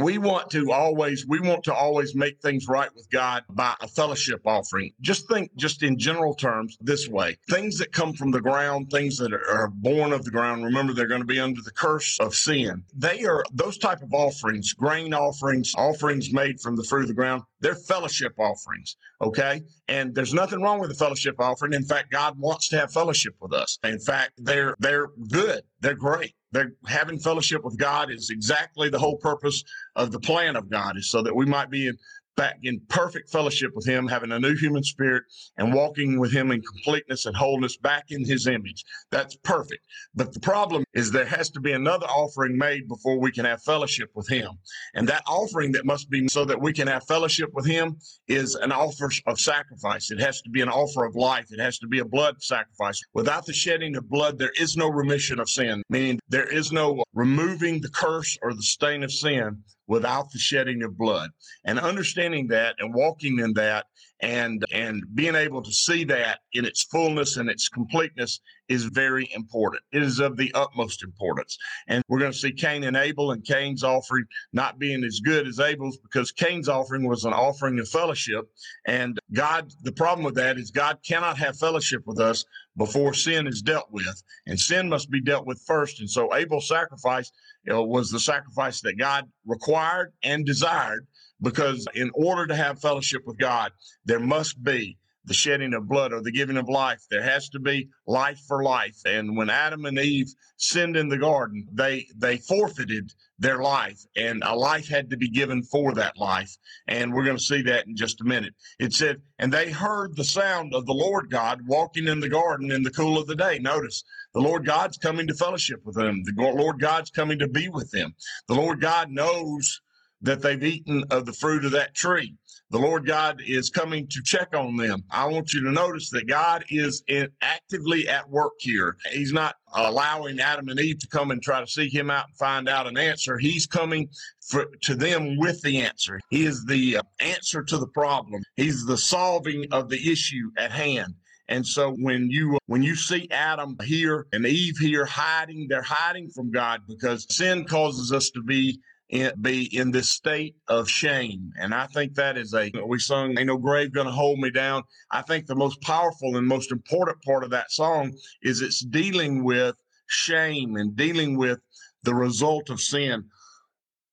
we 0.00 0.18
want 0.18 0.50
to 0.50 0.72
always 0.72 1.26
we 1.26 1.40
want 1.40 1.64
to 1.64 1.74
always 1.74 2.14
make 2.14 2.40
things 2.40 2.66
right 2.68 2.94
with 2.94 3.10
god 3.10 3.44
by 3.50 3.74
a 3.80 3.88
fellowship 3.88 4.40
offering. 4.46 4.92
Just 5.00 5.28
think 5.28 5.54
just 5.56 5.82
in 5.82 5.98
general 5.98 6.34
terms 6.34 6.78
this 6.80 7.08
way. 7.08 7.38
Things 7.50 7.78
that 7.78 7.92
come 7.92 8.12
from 8.14 8.30
the 8.30 8.40
ground 8.40 8.90
things 8.90 9.18
that 9.18 9.32
are 9.32 9.68
born 9.68 10.12
of 10.12 10.24
the 10.24 10.30
ground 10.30 10.64
remember 10.64 10.94
they're 10.94 11.06
going 11.06 11.20
to 11.20 11.26
be 11.26 11.40
under 11.40 11.60
the 11.62 11.70
curse 11.70 12.18
of 12.20 12.34
sin. 12.34 12.84
They 12.94 13.24
are 13.24 13.44
those 13.52 13.78
type 13.78 14.02
of 14.02 14.14
offerings 14.14 14.72
grain 14.72 15.12
offerings 15.12 15.72
offerings 15.76 16.32
made 16.32 16.60
from 16.60 16.76
the 16.76 16.84
fruit 16.84 17.02
of 17.02 17.08
the 17.08 17.14
ground 17.14 17.42
they're 17.60 17.74
fellowship 17.74 18.34
offerings 18.38 18.96
okay? 19.20 19.62
And 19.88 20.14
there's 20.14 20.34
nothing 20.34 20.60
wrong 20.62 20.80
with 20.80 20.90
a 20.90 20.94
fellowship 20.94 21.36
offering. 21.38 21.72
In 21.72 21.84
fact 21.84 22.10
god 22.10 22.38
wants 22.38 22.68
to 22.68 22.78
have 22.78 22.92
fellowship 22.92 23.34
with 23.40 23.52
us. 23.52 23.78
In 23.84 23.98
fact 23.98 24.32
they're 24.38 24.74
they're 24.78 25.08
good. 25.28 25.62
They're 25.80 25.94
great 25.94 26.34
they're 26.52 26.72
having 26.86 27.18
fellowship 27.18 27.64
with 27.64 27.76
God 27.78 28.10
is 28.10 28.30
exactly 28.30 28.88
the 28.88 28.98
whole 28.98 29.16
purpose 29.16 29.64
of 29.96 30.12
the 30.12 30.20
plan 30.20 30.56
of 30.56 30.70
God 30.70 30.96
is 30.96 31.10
so 31.10 31.22
that 31.22 31.34
we 31.34 31.46
might 31.46 31.70
be 31.70 31.88
in 31.88 31.98
back 32.36 32.58
in 32.62 32.80
perfect 32.88 33.30
fellowship 33.30 33.72
with 33.74 33.86
him, 33.86 34.06
having 34.06 34.32
a 34.32 34.38
new 34.38 34.56
human 34.56 34.82
spirit 34.82 35.24
and 35.56 35.72
walking 35.72 36.18
with 36.18 36.32
him 36.32 36.50
in 36.50 36.62
completeness 36.62 37.26
and 37.26 37.36
wholeness 37.36 37.76
back 37.76 38.06
in 38.10 38.24
his 38.24 38.46
image. 38.46 38.84
That's 39.10 39.36
perfect. 39.36 39.84
But 40.14 40.32
the 40.32 40.40
problem 40.40 40.84
is 40.94 41.10
there 41.10 41.24
has 41.26 41.50
to 41.50 41.60
be 41.60 41.72
another 41.72 42.06
offering 42.06 42.56
made 42.56 42.88
before 42.88 43.18
we 43.18 43.32
can 43.32 43.44
have 43.44 43.62
fellowship 43.62 44.10
with 44.14 44.28
him. 44.28 44.50
And 44.94 45.08
that 45.08 45.22
offering 45.26 45.72
that 45.72 45.84
must 45.84 46.10
be 46.10 46.28
so 46.28 46.44
that 46.44 46.60
we 46.60 46.72
can 46.72 46.86
have 46.88 47.04
fellowship 47.06 47.50
with 47.52 47.66
him 47.66 47.96
is 48.28 48.54
an 48.54 48.72
offer 48.72 49.10
of 49.26 49.38
sacrifice. 49.38 50.10
It 50.10 50.20
has 50.20 50.40
to 50.42 50.50
be 50.50 50.60
an 50.60 50.68
offer 50.68 51.04
of 51.04 51.14
life. 51.14 51.46
It 51.50 51.60
has 51.60 51.78
to 51.78 51.86
be 51.86 51.98
a 51.98 52.04
blood 52.04 52.42
sacrifice. 52.42 53.00
Without 53.14 53.46
the 53.46 53.52
shedding 53.52 53.96
of 53.96 54.08
blood, 54.08 54.38
there 54.38 54.52
is 54.58 54.76
no 54.76 54.88
remission 54.88 55.38
of 55.38 55.48
sin, 55.48 55.82
meaning 55.88 56.18
there 56.28 56.50
is 56.50 56.72
no 56.72 57.02
removing 57.14 57.80
the 57.80 57.88
curse 57.90 58.38
or 58.42 58.54
the 58.54 58.62
stain 58.62 59.02
of 59.02 59.12
sin 59.12 59.62
without 59.86 60.30
the 60.32 60.38
shedding 60.38 60.82
of 60.82 60.96
blood. 60.96 61.30
And 61.64 61.78
understanding 61.78 62.48
that 62.48 62.76
and 62.78 62.94
walking 62.94 63.38
in 63.38 63.52
that 63.54 63.86
and 64.22 64.64
and 64.72 65.02
being 65.14 65.34
able 65.34 65.62
to 65.62 65.72
see 65.72 66.04
that 66.04 66.38
in 66.52 66.64
its 66.64 66.84
fullness 66.84 67.36
and 67.36 67.50
its 67.50 67.68
completeness 67.68 68.40
is 68.68 68.84
very 68.84 69.28
important. 69.34 69.82
It 69.92 70.02
is 70.02 70.20
of 70.20 70.36
the 70.36 70.52
utmost 70.54 71.02
importance. 71.02 71.58
And 71.88 72.02
we're 72.08 72.20
going 72.20 72.32
to 72.32 72.38
see 72.38 72.52
Cain 72.52 72.84
and 72.84 72.96
Abel 72.96 73.32
and 73.32 73.44
Cain's 73.44 73.82
offering 73.82 74.24
not 74.52 74.78
being 74.78 75.04
as 75.04 75.20
good 75.20 75.46
as 75.46 75.58
Abel's 75.58 75.98
because 75.98 76.32
Cain's 76.32 76.68
offering 76.68 77.06
was 77.06 77.24
an 77.24 77.32
offering 77.32 77.78
of 77.80 77.88
fellowship. 77.88 78.48
And 78.86 79.18
God, 79.32 79.72
the 79.82 79.92
problem 79.92 80.24
with 80.24 80.36
that 80.36 80.56
is 80.56 80.70
God 80.70 80.98
cannot 81.06 81.36
have 81.38 81.58
fellowship 81.58 82.02
with 82.06 82.20
us 82.20 82.44
before 82.76 83.12
sin 83.12 83.46
is 83.46 83.60
dealt 83.60 83.90
with. 83.90 84.22
And 84.46 84.58
sin 84.58 84.88
must 84.88 85.10
be 85.10 85.20
dealt 85.20 85.46
with 85.46 85.60
first. 85.66 86.00
And 86.00 86.08
so 86.08 86.34
Abel's 86.34 86.68
sacrifice 86.68 87.30
you 87.64 87.72
know, 87.72 87.84
was 87.84 88.10
the 88.10 88.20
sacrifice 88.20 88.80
that 88.82 88.98
God 88.98 89.28
required 89.46 90.12
and 90.22 90.46
desired 90.46 91.06
because 91.42 91.86
in 91.94 92.10
order 92.14 92.46
to 92.46 92.56
have 92.56 92.80
fellowship 92.80 93.22
with 93.26 93.38
God, 93.38 93.72
there 94.04 94.20
must 94.20 94.62
be 94.62 94.96
the 95.24 95.34
shedding 95.34 95.72
of 95.74 95.88
blood 95.88 96.12
or 96.12 96.20
the 96.20 96.32
giving 96.32 96.56
of 96.56 96.68
life. 96.68 97.04
There 97.08 97.22
has 97.22 97.48
to 97.50 97.60
be 97.60 97.88
life 98.06 98.40
for 98.48 98.64
life. 98.64 98.96
And 99.04 99.36
when 99.36 99.50
Adam 99.50 99.84
and 99.84 99.98
Eve 99.98 100.32
sinned 100.56 100.96
in 100.96 101.08
the 101.08 101.18
garden, 101.18 101.66
they 101.72 102.06
they 102.16 102.38
forfeited 102.38 103.12
their 103.38 103.62
life 103.62 104.00
and 104.16 104.42
a 104.44 104.54
life 104.54 104.88
had 104.88 105.10
to 105.10 105.16
be 105.16 105.28
given 105.28 105.62
for 105.62 105.94
that 105.94 106.16
life. 106.16 106.56
And 106.88 107.12
we're 107.12 107.24
going 107.24 107.36
to 107.36 107.42
see 107.42 107.62
that 107.62 107.86
in 107.86 107.96
just 107.96 108.20
a 108.20 108.24
minute. 108.24 108.54
It 108.78 108.92
said, 108.92 109.22
and 109.38 109.52
they 109.52 109.70
heard 109.70 110.16
the 110.16 110.24
sound 110.24 110.74
of 110.74 110.86
the 110.86 110.92
Lord 110.92 111.30
God 111.30 111.60
walking 111.66 112.08
in 112.08 112.20
the 112.20 112.28
garden 112.28 112.70
in 112.70 112.82
the 112.82 112.90
cool 112.90 113.18
of 113.18 113.26
the 113.26 113.36
day. 113.36 113.58
Notice 113.60 114.02
the 114.34 114.40
Lord 114.40 114.66
God's 114.66 114.98
coming 114.98 115.26
to 115.28 115.34
fellowship 115.34 115.80
with 115.84 115.94
them. 115.94 116.22
The 116.24 116.34
Lord 116.36 116.80
God's 116.80 117.10
coming 117.10 117.38
to 117.38 117.48
be 117.48 117.68
with 117.68 117.90
them. 117.90 118.14
The 118.48 118.54
Lord 118.54 118.80
God 118.80 119.10
knows 119.10 119.80
that 120.22 120.40
they've 120.40 120.62
eaten 120.62 121.04
of 121.10 121.26
the 121.26 121.32
fruit 121.32 121.64
of 121.64 121.72
that 121.72 121.94
tree. 121.94 122.34
The 122.70 122.78
Lord 122.78 123.04
God 123.06 123.42
is 123.46 123.68
coming 123.68 124.06
to 124.08 124.22
check 124.22 124.56
on 124.56 124.78
them. 124.78 125.04
I 125.10 125.26
want 125.26 125.52
you 125.52 125.62
to 125.64 125.70
notice 125.70 126.08
that 126.08 126.26
God 126.26 126.64
is 126.70 127.02
in, 127.06 127.28
actively 127.42 128.08
at 128.08 128.30
work 128.30 128.54
here. 128.60 128.96
He's 129.12 129.32
not 129.32 129.56
allowing 129.74 130.40
Adam 130.40 130.70
and 130.70 130.80
Eve 130.80 130.98
to 131.00 131.08
come 131.08 131.32
and 131.32 131.42
try 131.42 131.60
to 131.60 131.66
seek 131.66 131.92
him 131.92 132.10
out 132.10 132.28
and 132.28 132.36
find 132.38 132.70
out 132.70 132.86
an 132.86 132.96
answer. 132.96 133.36
He's 133.36 133.66
coming 133.66 134.08
for, 134.40 134.66
to 134.84 134.94
them 134.94 135.36
with 135.36 135.60
the 135.60 135.82
answer. 135.82 136.18
He 136.30 136.46
is 136.46 136.64
the 136.64 136.96
uh, 136.96 137.02
answer 137.20 137.62
to 137.62 137.76
the 137.76 137.88
problem. 137.88 138.42
He's 138.56 138.86
the 138.86 138.96
solving 138.96 139.66
of 139.70 139.90
the 139.90 140.10
issue 140.10 140.50
at 140.56 140.72
hand. 140.72 141.14
And 141.48 141.66
so 141.66 141.92
when 141.96 142.30
you 142.30 142.56
when 142.66 142.82
you 142.82 142.94
see 142.94 143.28
Adam 143.30 143.76
here 143.82 144.26
and 144.32 144.46
Eve 144.46 144.78
here 144.78 145.04
hiding, 145.04 145.66
they're 145.68 145.82
hiding 145.82 146.30
from 146.30 146.50
God 146.50 146.80
because 146.88 147.26
sin 147.28 147.66
causes 147.66 148.12
us 148.12 148.30
to 148.30 148.42
be 148.42 148.80
in, 149.12 149.30
be 149.40 149.64
in 149.76 149.90
this 149.90 150.08
state 150.08 150.56
of 150.68 150.88
shame. 150.88 151.52
And 151.60 151.74
I 151.74 151.86
think 151.86 152.14
that 152.14 152.38
is 152.38 152.54
a, 152.54 152.72
we 152.86 152.98
sung, 152.98 153.38
Ain't 153.38 153.46
No 153.46 153.58
Grave 153.58 153.92
Gonna 153.92 154.10
Hold 154.10 154.38
Me 154.38 154.50
Down. 154.50 154.82
I 155.10 155.20
think 155.22 155.46
the 155.46 155.54
most 155.54 155.80
powerful 155.82 156.36
and 156.36 156.46
most 156.46 156.72
important 156.72 157.22
part 157.22 157.44
of 157.44 157.50
that 157.50 157.70
song 157.70 158.12
is 158.42 158.62
it's 158.62 158.80
dealing 158.80 159.44
with 159.44 159.76
shame 160.06 160.76
and 160.76 160.96
dealing 160.96 161.36
with 161.36 161.60
the 162.02 162.14
result 162.14 162.70
of 162.70 162.80
sin. 162.80 163.24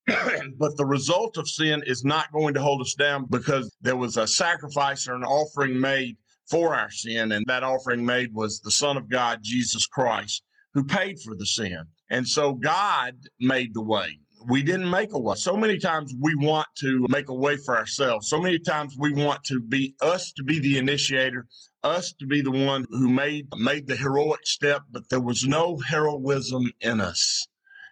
but 0.58 0.76
the 0.76 0.86
result 0.86 1.38
of 1.38 1.48
sin 1.48 1.82
is 1.88 2.04
not 2.04 2.32
going 2.34 2.54
to 2.54 2.62
hold 2.62 2.82
us 2.82 2.94
down 2.94 3.26
because 3.30 3.74
there 3.82 3.96
was 3.96 4.18
a 4.18 4.28
sacrifice 4.28 5.08
or 5.08 5.16
an 5.16 5.24
offering 5.24 5.80
made 5.80 6.18
for 6.50 6.76
our 6.76 6.92
sin. 6.92 7.32
And 7.32 7.46
that 7.48 7.64
offering 7.64 8.06
made 8.06 8.34
was 8.34 8.60
the 8.60 8.72
Son 8.72 8.98
of 8.98 9.08
God, 9.08 9.40
Jesus 9.44 9.88
Christ, 9.88 10.44
who 10.74 10.84
paid 10.84 11.20
for 11.22 11.36
the 11.36 11.46
sin. 11.46 11.84
And 12.10 12.28
so 12.28 12.54
God 12.54 13.16
made 13.40 13.74
the 13.74 13.84
way 13.84 14.20
we 14.50 14.64
didn't 14.64 14.90
make 14.90 15.14
a 15.14 15.20
way. 15.20 15.36
So 15.36 15.56
many 15.56 15.78
times 15.78 16.14
we 16.20 16.36
want 16.36 16.68
to 16.80 17.06
make 17.08 17.30
a 17.30 17.34
way 17.34 17.56
for 17.56 17.78
ourselves. 17.78 18.28
So 18.28 18.42
many 18.42 18.58
times 18.58 18.96
we 18.98 19.14
want 19.14 19.44
to 19.46 19.62
be 19.62 19.96
us 20.02 20.32
to 20.34 20.44
be 20.44 20.60
the 20.60 20.80
initiator, 20.80 21.46
us 21.84 22.14
to 22.14 22.26
be 22.26 22.42
the 22.42 22.52
one 22.52 22.86
who 22.90 23.08
made 23.08 23.48
made 23.56 23.88
the 23.88 23.96
heroic 23.96 24.46
step, 24.46 24.82
but 24.92 25.08
there 25.10 25.22
was 25.22 25.46
no 25.46 25.78
heroism 25.78 26.72
in 26.82 27.00
us. 27.00 27.48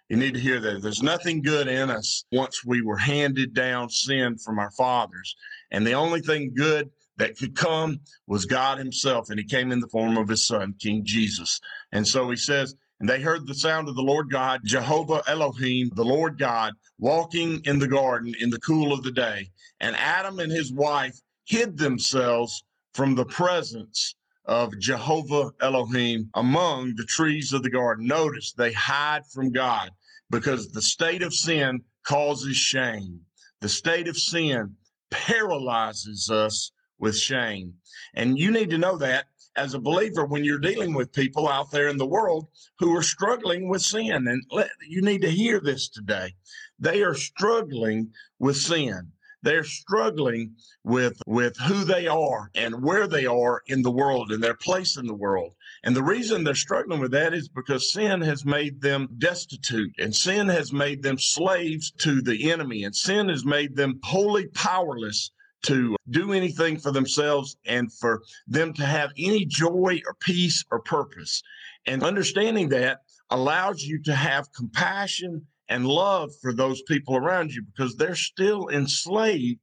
You 0.08 0.16
need 0.16 0.34
to 0.34 0.40
hear 0.40 0.58
that. 0.58 0.82
There's 0.82 1.02
nothing 1.02 1.42
good 1.42 1.68
in 1.68 1.90
us 1.90 2.24
once 2.32 2.64
we 2.64 2.82
were 2.82 2.96
handed 2.96 3.54
down 3.54 3.88
sin 3.90 4.36
from 4.38 4.58
our 4.58 4.70
fathers. 4.72 5.36
And 5.70 5.86
the 5.86 5.92
only 5.92 6.22
thing 6.22 6.54
good 6.56 6.90
that 7.18 7.36
could 7.36 7.54
come 7.54 8.00
was 8.26 8.46
God 8.46 8.78
Himself, 8.78 9.30
and 9.30 9.38
He 9.38 9.44
came 9.44 9.70
in 9.70 9.80
the 9.80 9.88
form 9.88 10.16
of 10.16 10.28
His 10.28 10.46
Son, 10.46 10.74
King 10.80 11.02
Jesus. 11.04 11.60
And 11.92 12.08
so 12.08 12.30
He 12.30 12.36
says, 12.36 12.74
and 13.00 13.08
they 13.08 13.20
heard 13.20 13.46
the 13.46 13.54
sound 13.54 13.88
of 13.88 13.94
the 13.94 14.02
Lord 14.02 14.30
God, 14.30 14.60
Jehovah 14.64 15.22
Elohim, 15.28 15.90
the 15.94 16.04
Lord 16.04 16.36
God, 16.36 16.72
walking 16.98 17.60
in 17.64 17.78
the 17.78 17.86
garden 17.86 18.34
in 18.40 18.50
the 18.50 18.58
cool 18.60 18.92
of 18.92 19.02
the 19.02 19.12
day. 19.12 19.50
And 19.80 19.94
Adam 19.96 20.40
and 20.40 20.50
his 20.50 20.72
wife 20.72 21.16
hid 21.44 21.78
themselves 21.78 22.64
from 22.94 23.14
the 23.14 23.24
presence 23.24 24.16
of 24.46 24.76
Jehovah 24.80 25.50
Elohim 25.60 26.28
among 26.34 26.94
the 26.96 27.04
trees 27.04 27.52
of 27.52 27.62
the 27.62 27.70
garden. 27.70 28.06
Notice 28.06 28.52
they 28.52 28.72
hide 28.72 29.26
from 29.32 29.52
God 29.52 29.90
because 30.30 30.68
the 30.68 30.82
state 30.82 31.22
of 31.22 31.32
sin 31.32 31.80
causes 32.04 32.56
shame. 32.56 33.20
The 33.60 33.68
state 33.68 34.08
of 34.08 34.16
sin 34.16 34.74
paralyzes 35.10 36.30
us 36.30 36.72
with 36.98 37.16
shame. 37.16 37.74
And 38.14 38.38
you 38.38 38.50
need 38.50 38.70
to 38.70 38.78
know 38.78 38.96
that 38.98 39.26
as 39.58 39.74
a 39.74 39.80
believer 39.80 40.24
when 40.24 40.44
you're 40.44 40.58
dealing 40.58 40.94
with 40.94 41.12
people 41.12 41.48
out 41.48 41.70
there 41.72 41.88
in 41.88 41.96
the 41.96 42.06
world 42.06 42.46
who 42.78 42.96
are 42.96 43.02
struggling 43.02 43.68
with 43.68 43.82
sin. 43.82 44.28
And 44.28 44.42
let, 44.50 44.70
you 44.88 45.02
need 45.02 45.22
to 45.22 45.30
hear 45.30 45.60
this 45.60 45.88
today. 45.88 46.34
They 46.78 47.02
are 47.02 47.14
struggling 47.14 48.12
with 48.38 48.56
sin. 48.56 49.12
They're 49.42 49.64
struggling 49.64 50.56
with 50.82 51.20
with 51.26 51.56
who 51.58 51.84
they 51.84 52.08
are 52.08 52.50
and 52.54 52.82
where 52.82 53.06
they 53.06 53.26
are 53.26 53.62
in 53.66 53.82
the 53.82 53.90
world 53.90 54.32
and 54.32 54.42
their 54.42 54.56
place 54.56 54.96
in 54.96 55.06
the 55.06 55.14
world. 55.14 55.54
And 55.84 55.94
the 55.94 56.02
reason 56.02 56.42
they're 56.42 56.54
struggling 56.54 57.00
with 57.00 57.12
that 57.12 57.34
is 57.34 57.48
because 57.48 57.92
sin 57.92 58.20
has 58.22 58.44
made 58.44 58.80
them 58.80 59.08
destitute 59.18 59.94
and 59.98 60.14
sin 60.14 60.48
has 60.48 60.72
made 60.72 61.02
them 61.02 61.18
slaves 61.18 61.92
to 61.98 62.20
the 62.20 62.50
enemy 62.50 62.82
and 62.82 62.94
sin 62.94 63.28
has 63.28 63.44
made 63.44 63.76
them 63.76 64.00
wholly 64.02 64.48
powerless 64.48 65.30
to 65.62 65.96
do 66.10 66.32
anything 66.32 66.78
for 66.78 66.92
themselves 66.92 67.56
and 67.66 67.92
for 67.92 68.22
them 68.46 68.72
to 68.74 68.84
have 68.84 69.10
any 69.18 69.44
joy 69.44 70.00
or 70.06 70.14
peace 70.20 70.64
or 70.70 70.80
purpose. 70.80 71.42
And 71.86 72.02
understanding 72.02 72.68
that 72.70 73.00
allows 73.30 73.82
you 73.82 74.02
to 74.04 74.14
have 74.14 74.52
compassion 74.52 75.46
and 75.68 75.86
love 75.86 76.30
for 76.40 76.52
those 76.52 76.82
people 76.82 77.16
around 77.16 77.52
you 77.52 77.62
because 77.62 77.96
they're 77.96 78.14
still 78.14 78.68
enslaved 78.68 79.60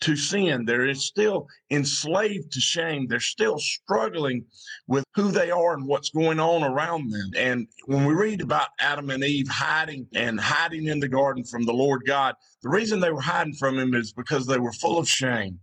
to 0.00 0.16
sin. 0.16 0.64
They're 0.64 0.94
still 0.94 1.48
enslaved 1.70 2.52
to 2.52 2.60
shame. 2.60 3.06
They're 3.06 3.20
still 3.20 3.58
struggling 3.58 4.44
with 4.86 5.04
who 5.14 5.30
they 5.30 5.50
are 5.50 5.74
and 5.74 5.86
what's 5.86 6.10
going 6.10 6.40
on 6.40 6.62
around 6.62 7.10
them. 7.10 7.30
And 7.36 7.66
when 7.86 8.04
we 8.04 8.14
read 8.14 8.40
about 8.40 8.68
Adam 8.80 9.10
and 9.10 9.24
Eve 9.24 9.48
hiding 9.48 10.06
and 10.14 10.38
hiding 10.38 10.86
in 10.86 11.00
the 11.00 11.08
garden 11.08 11.44
from 11.44 11.64
the 11.64 11.72
Lord 11.72 12.02
God, 12.06 12.34
the 12.62 12.68
reason 12.68 13.00
they 13.00 13.12
were 13.12 13.20
hiding 13.20 13.54
from 13.54 13.78
him 13.78 13.94
is 13.94 14.12
because 14.12 14.46
they 14.46 14.58
were 14.58 14.72
full 14.72 14.98
of 14.98 15.08
shame 15.08 15.58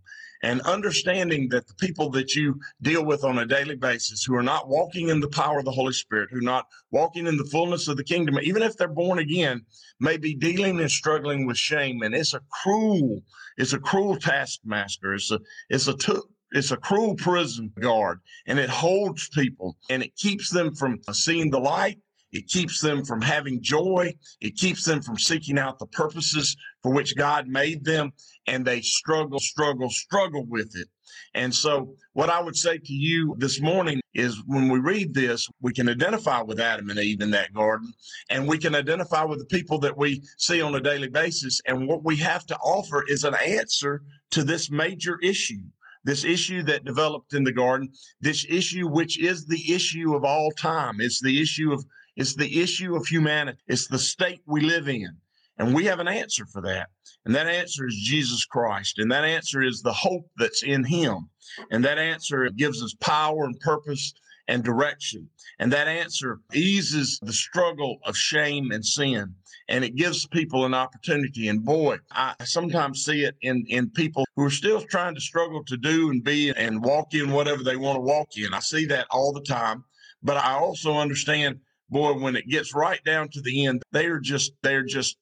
and 0.46 0.60
understanding 0.60 1.48
that 1.48 1.66
the 1.66 1.74
people 1.74 2.08
that 2.08 2.36
you 2.36 2.60
deal 2.80 3.04
with 3.04 3.24
on 3.24 3.38
a 3.38 3.44
daily 3.46 3.74
basis 3.74 4.22
who 4.22 4.36
are 4.36 4.44
not 4.44 4.68
walking 4.68 5.08
in 5.08 5.18
the 5.18 5.28
power 5.28 5.58
of 5.58 5.64
the 5.64 5.72
Holy 5.72 5.92
Spirit, 5.92 6.28
who 6.30 6.38
are 6.38 6.52
not 6.54 6.66
walking 6.92 7.26
in 7.26 7.36
the 7.36 7.44
fullness 7.46 7.88
of 7.88 7.96
the 7.96 8.04
kingdom, 8.04 8.38
even 8.40 8.62
if 8.62 8.76
they're 8.76 8.86
born 8.86 9.18
again, 9.18 9.60
may 9.98 10.16
be 10.16 10.36
dealing 10.36 10.78
and 10.78 10.88
struggling 10.88 11.48
with 11.48 11.58
shame. 11.58 12.02
And 12.02 12.14
it's 12.14 12.32
a 12.32 12.40
cruel, 12.62 13.22
it's 13.58 13.72
a 13.72 13.80
cruel 13.80 14.14
taskmaster. 14.16 15.14
It's 15.14 15.32
a, 15.32 15.40
it's 15.68 15.88
a, 15.88 15.96
t- 15.96 16.14
it's 16.52 16.70
a 16.70 16.76
cruel 16.76 17.16
prison 17.16 17.72
guard 17.80 18.20
and 18.46 18.60
it 18.60 18.70
holds 18.70 19.28
people 19.30 19.76
and 19.90 20.00
it 20.00 20.14
keeps 20.14 20.48
them 20.48 20.76
from 20.76 21.00
seeing 21.10 21.50
the 21.50 21.58
light 21.58 21.98
It 22.32 22.48
keeps 22.48 22.80
them 22.80 23.04
from 23.04 23.22
having 23.22 23.62
joy. 23.62 24.14
It 24.40 24.56
keeps 24.56 24.84
them 24.84 25.00
from 25.00 25.18
seeking 25.18 25.58
out 25.58 25.78
the 25.78 25.86
purposes 25.86 26.56
for 26.82 26.92
which 26.92 27.16
God 27.16 27.48
made 27.48 27.84
them. 27.84 28.12
And 28.46 28.64
they 28.64 28.80
struggle, 28.80 29.38
struggle, 29.38 29.90
struggle 29.90 30.44
with 30.46 30.72
it. 30.74 30.88
And 31.34 31.54
so, 31.54 31.94
what 32.14 32.30
I 32.30 32.42
would 32.42 32.56
say 32.56 32.78
to 32.78 32.92
you 32.92 33.36
this 33.38 33.60
morning 33.60 34.00
is 34.14 34.42
when 34.46 34.68
we 34.68 34.78
read 34.78 35.14
this, 35.14 35.46
we 35.60 35.72
can 35.72 35.88
identify 35.88 36.40
with 36.40 36.58
Adam 36.58 36.90
and 36.90 36.98
Eve 36.98 37.20
in 37.20 37.30
that 37.30 37.52
garden, 37.52 37.92
and 38.30 38.48
we 38.48 38.58
can 38.58 38.74
identify 38.74 39.22
with 39.22 39.38
the 39.38 39.44
people 39.44 39.78
that 39.80 39.96
we 39.96 40.22
see 40.38 40.62
on 40.62 40.74
a 40.74 40.80
daily 40.80 41.08
basis. 41.08 41.60
And 41.66 41.86
what 41.86 42.04
we 42.04 42.16
have 42.16 42.46
to 42.46 42.56
offer 42.56 43.04
is 43.06 43.24
an 43.24 43.34
answer 43.34 44.02
to 44.30 44.42
this 44.42 44.70
major 44.70 45.18
issue 45.22 45.60
this 46.06 46.24
issue 46.24 46.62
that 46.62 46.84
developed 46.84 47.34
in 47.34 47.42
the 47.42 47.52
garden, 47.52 47.90
this 48.20 48.46
issue 48.48 48.86
which 48.86 49.18
is 49.18 49.44
the 49.44 49.74
issue 49.74 50.14
of 50.14 50.24
all 50.24 50.52
time. 50.52 51.00
It's 51.00 51.20
the 51.20 51.42
issue 51.42 51.72
of 51.72 51.84
it's 52.16 52.34
the 52.34 52.60
issue 52.60 52.96
of 52.96 53.06
humanity. 53.06 53.58
It's 53.68 53.86
the 53.86 53.98
state 53.98 54.40
we 54.46 54.62
live 54.62 54.88
in. 54.88 55.16
And 55.58 55.74
we 55.74 55.84
have 55.86 56.00
an 56.00 56.08
answer 56.08 56.44
for 56.46 56.60
that. 56.62 56.88
And 57.24 57.34
that 57.34 57.46
answer 57.46 57.86
is 57.86 57.96
Jesus 58.04 58.44
Christ. 58.44 58.98
And 58.98 59.10
that 59.10 59.24
answer 59.24 59.62
is 59.62 59.80
the 59.82 59.92
hope 59.92 60.28
that's 60.36 60.62
in 60.62 60.84
him. 60.84 61.28
And 61.70 61.84
that 61.84 61.98
answer 61.98 62.48
gives 62.50 62.82
us 62.82 62.94
power 63.00 63.44
and 63.44 63.58
purpose 63.60 64.12
and 64.48 64.62
direction. 64.62 65.28
And 65.58 65.72
that 65.72 65.88
answer 65.88 66.40
eases 66.52 67.18
the 67.22 67.32
struggle 67.32 67.98
of 68.04 68.16
shame 68.16 68.70
and 68.70 68.84
sin. 68.84 69.34
And 69.68 69.84
it 69.84 69.96
gives 69.96 70.26
people 70.26 70.64
an 70.64 70.74
opportunity. 70.74 71.48
And 71.48 71.64
boy, 71.64 71.98
I 72.12 72.34
sometimes 72.44 73.04
see 73.04 73.24
it 73.24 73.34
in, 73.40 73.64
in 73.68 73.90
people 73.90 74.24
who 74.36 74.44
are 74.44 74.50
still 74.50 74.80
trying 74.80 75.14
to 75.16 75.20
struggle 75.20 75.64
to 75.64 75.76
do 75.76 76.10
and 76.10 76.22
be 76.22 76.50
and 76.50 76.84
walk 76.84 77.14
in 77.14 77.32
whatever 77.32 77.64
they 77.64 77.76
want 77.76 77.96
to 77.96 78.00
walk 78.00 78.36
in. 78.36 78.54
I 78.54 78.60
see 78.60 78.86
that 78.86 79.06
all 79.10 79.32
the 79.32 79.40
time. 79.40 79.84
But 80.22 80.36
I 80.36 80.52
also 80.52 80.94
understand, 80.94 81.60
boy, 81.88 82.14
when 82.14 82.36
it 82.36 82.48
gets 82.48 82.74
right 82.74 83.02
down 83.04 83.28
to 83.30 83.40
the 83.40 83.66
end, 83.66 83.82
they 83.92 84.06
are 84.06 84.20
just, 84.20 84.52
they're 84.62 84.84
just 84.84 85.16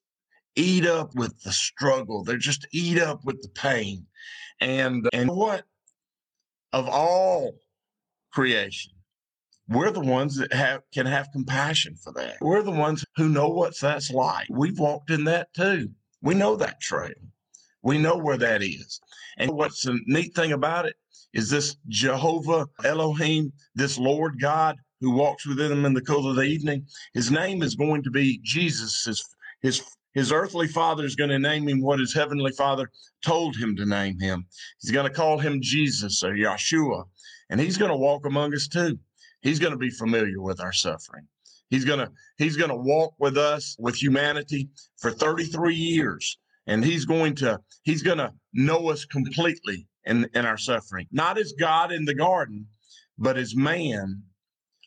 eat 0.57 0.87
up 0.87 1.15
with 1.15 1.41
the 1.43 1.53
struggle. 1.53 2.25
They're 2.25 2.37
just 2.37 2.67
eat 2.73 2.99
up 2.99 3.25
with 3.25 3.43
the 3.43 3.49
pain. 3.49 4.07
And, 4.61 5.09
and 5.13 5.31
what? 5.31 5.65
Of 6.73 6.89
all 6.89 7.55
creation, 8.33 8.93
we're 9.69 9.91
the 9.91 10.01
ones 10.01 10.37
that 10.37 10.53
have 10.53 10.83
can 10.93 11.07
have 11.07 11.31
compassion 11.33 11.97
for 11.97 12.13
that. 12.15 12.37
We're 12.41 12.63
the 12.63 12.71
ones 12.71 13.05
who 13.17 13.29
know 13.29 13.49
what 13.49 13.79
that's 13.79 14.11
like. 14.11 14.49
We've 14.51 14.79
walked 14.79 15.11
in 15.11 15.25
that 15.25 15.55
too. 15.55 15.91
We 16.21 16.35
know 16.35 16.57
that 16.57 16.81
trail. 16.81 17.15
We 17.83 17.99
know 17.99 18.17
where 18.17 18.39
that 18.39 18.63
is. 18.63 19.01
And 19.39 19.53
what's 19.53 19.83
the 19.83 20.01
neat 20.07 20.35
thing 20.35 20.53
about 20.53 20.87
it 20.87 20.97
is 21.33 21.51
this 21.51 21.77
Jehovah 21.89 22.67
Elohim, 22.85 23.53
this 23.75 23.99
Lord 23.99 24.41
God 24.41 24.77
who 25.01 25.11
walks 25.11 25.47
within 25.47 25.71
them 25.71 25.85
in 25.85 25.95
the 25.95 26.01
cool 26.01 26.29
of 26.29 26.37
the 26.37 26.43
evening. 26.43 26.87
His 27.13 27.31
name 27.31 27.63
is 27.63 27.75
going 27.75 28.03
to 28.03 28.11
be 28.11 28.41
Jesus. 28.43 29.05
His 29.05 29.25
his 29.63 29.83
his 30.13 30.33
earthly 30.33 30.69
father 30.69 31.05
is 31.05 31.17
going 31.17 31.31
to 31.31 31.39
name 31.39 31.69
him 31.69 31.81
what 31.81 31.99
his 31.99 32.15
heavenly 32.15 32.53
father 32.53 32.91
told 33.25 33.57
him 33.57 33.75
to 33.77 33.87
name 33.87 34.19
him. 34.21 34.47
He's 34.81 34.93
going 34.93 35.09
to 35.09 35.15
call 35.15 35.39
him 35.39 35.61
Jesus 35.61 36.23
or 36.23 36.35
Yeshua, 36.35 37.05
and 37.51 37.61
he's 37.61 37.77
going 37.77 37.91
to 37.91 37.97
walk 37.97 38.27
among 38.27 38.55
us 38.55 38.69
too. 38.69 38.99
He's 39.43 39.59
going 39.59 39.73
to 39.73 39.79
be 39.79 39.91
familiar 39.91 40.41
with 40.41 40.61
our 40.61 40.73
suffering. 40.73 41.27
He's 41.69 41.85
going 41.85 41.99
to 41.99 42.11
he's 42.39 42.57
going 42.57 42.71
to 42.71 42.77
walk 42.77 43.15
with 43.19 43.37
us 43.37 43.77
with 43.79 43.97
humanity 43.97 44.69
for 44.99 45.11
33 45.11 45.75
years 45.75 46.39
and 46.67 46.85
he's 46.85 47.05
going 47.05 47.35
to 47.37 47.61
he's 47.83 48.03
going 48.03 48.19
to 48.19 48.33
know 48.53 48.89
us 48.89 49.05
completely 49.05 49.87
in 50.05 50.29
in 50.35 50.47
our 50.47 50.59
suffering. 50.59 51.07
Not 51.13 51.39
as 51.39 51.53
God 51.59 51.93
in 51.93 52.05
the 52.05 52.15
garden, 52.15 52.67
but 53.19 53.37
as 53.37 53.55
man 53.55 54.23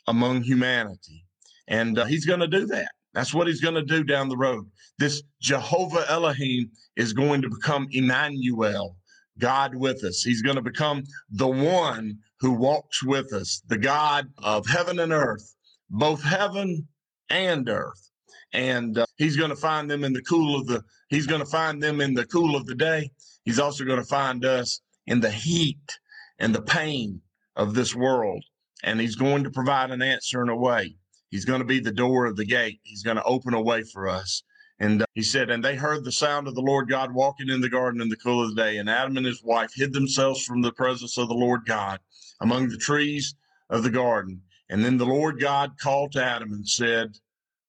among 0.08 0.42
humanity. 0.42 1.26
And 1.68 2.00
uh, 2.00 2.06
he's 2.06 2.26
going 2.26 2.40
to 2.40 2.48
do 2.48 2.66
that. 2.68 2.92
That's 3.14 3.34
what 3.34 3.48
he's 3.48 3.62
going 3.62 3.76
to 3.76 3.82
do 3.84 4.04
down 4.04 4.30
the 4.30 4.38
road. 4.38 4.70
This 5.00 5.24
Jehovah 5.42 6.06
Elohim 6.10 6.70
is 6.96 7.14
going 7.14 7.42
to 7.42 7.50
become 7.50 7.88
Emmanuel, 7.92 8.96
God 9.40 9.76
with 9.76 10.04
us. 10.04 10.22
He's 10.22 10.42
going 10.42 10.56
to 10.56 10.62
become 10.62 11.04
the 11.32 11.48
one 11.48 12.18
who 12.40 12.52
walks 12.52 13.04
with 13.04 13.34
us, 13.34 13.62
the 13.68 13.78
God 13.78 14.28
of 14.44 14.68
heaven 14.68 15.00
and 15.00 15.12
earth, 15.12 15.56
both 15.90 16.24
heaven 16.24 16.88
and 17.30 17.68
earth. 17.70 18.12
And 18.54 18.98
uh, 18.98 19.06
he's 19.18 19.36
going 19.36 19.50
to 19.50 19.56
find 19.56 19.90
them 19.90 20.04
in 20.04 20.14
the 20.14 20.22
cool 20.22 20.60
of 20.60 20.68
the, 20.68 20.84
he's 21.10 21.28
going 21.28 21.42
to 21.42 21.50
find 21.50 21.82
them 21.82 22.02
in 22.02 22.14
the 22.14 22.26
cool 22.26 22.56
of 22.56 22.66
the 22.66 22.76
day. 22.76 23.12
He's 23.46 23.60
also 23.60 23.84
going 23.84 24.00
to 24.00 24.06
find 24.08 24.46
us 24.46 24.82
in 25.06 25.20
the 25.20 25.32
heat 25.32 25.98
and 26.40 26.54
the 26.54 26.62
pain 26.62 27.22
of 27.56 27.74
this 27.74 27.96
world. 27.96 28.44
And 28.84 29.00
he's 29.00 29.16
going 29.16 29.44
to 29.44 29.50
provide 29.50 29.92
an 29.92 30.02
answer 30.02 30.42
in 30.42 30.50
a 30.50 30.56
way. 30.56 30.96
He's 31.30 31.46
going 31.46 31.60
to 31.60 31.66
be 31.66 31.80
the 31.80 31.92
door 31.92 32.26
of 32.26 32.36
the 32.36 32.46
gate. 32.46 32.80
He's 32.84 33.04
going 33.04 33.18
to 33.18 33.24
open 33.24 33.54
a 33.54 33.62
way 33.62 33.84
for 33.84 34.08
us. 34.08 34.44
And 34.80 35.02
uh, 35.02 35.06
he 35.14 35.24
said, 35.24 35.50
and 35.50 35.64
they 35.64 35.76
heard 35.76 36.04
the 36.04 36.12
sound 36.12 36.48
of 36.48 36.56
the 36.56 36.62
Lord 36.62 36.88
God 36.88 37.12
walking 37.14 37.50
in 37.50 37.62
the 37.62 37.70
garden 37.70 38.02
in 38.02 38.10
the 38.10 38.16
cool 38.16 38.44
of 38.44 38.56
the 38.56 38.62
day. 38.62 38.78
And 38.78 38.90
Adam 38.90 39.18
and 39.18 39.26
his 39.26 39.44
wife 39.44 39.72
hid 39.74 39.94
themselves 39.94 40.44
from 40.44 40.62
the 40.62 40.72
presence 40.72 41.18
of 41.18 41.28
the 41.28 41.34
Lord 41.34 41.62
God 41.66 42.00
among 42.42 42.70
the 42.70 42.78
trees 42.78 43.36
of 43.70 43.84
the 43.84 43.90
garden. 43.90 44.42
And 44.70 44.86
then 44.86 44.98
the 44.98 45.06
Lord 45.06 45.40
God 45.40 45.80
called 45.80 46.12
to 46.12 46.24
Adam 46.24 46.54
and 46.54 46.68
said, 46.68 47.18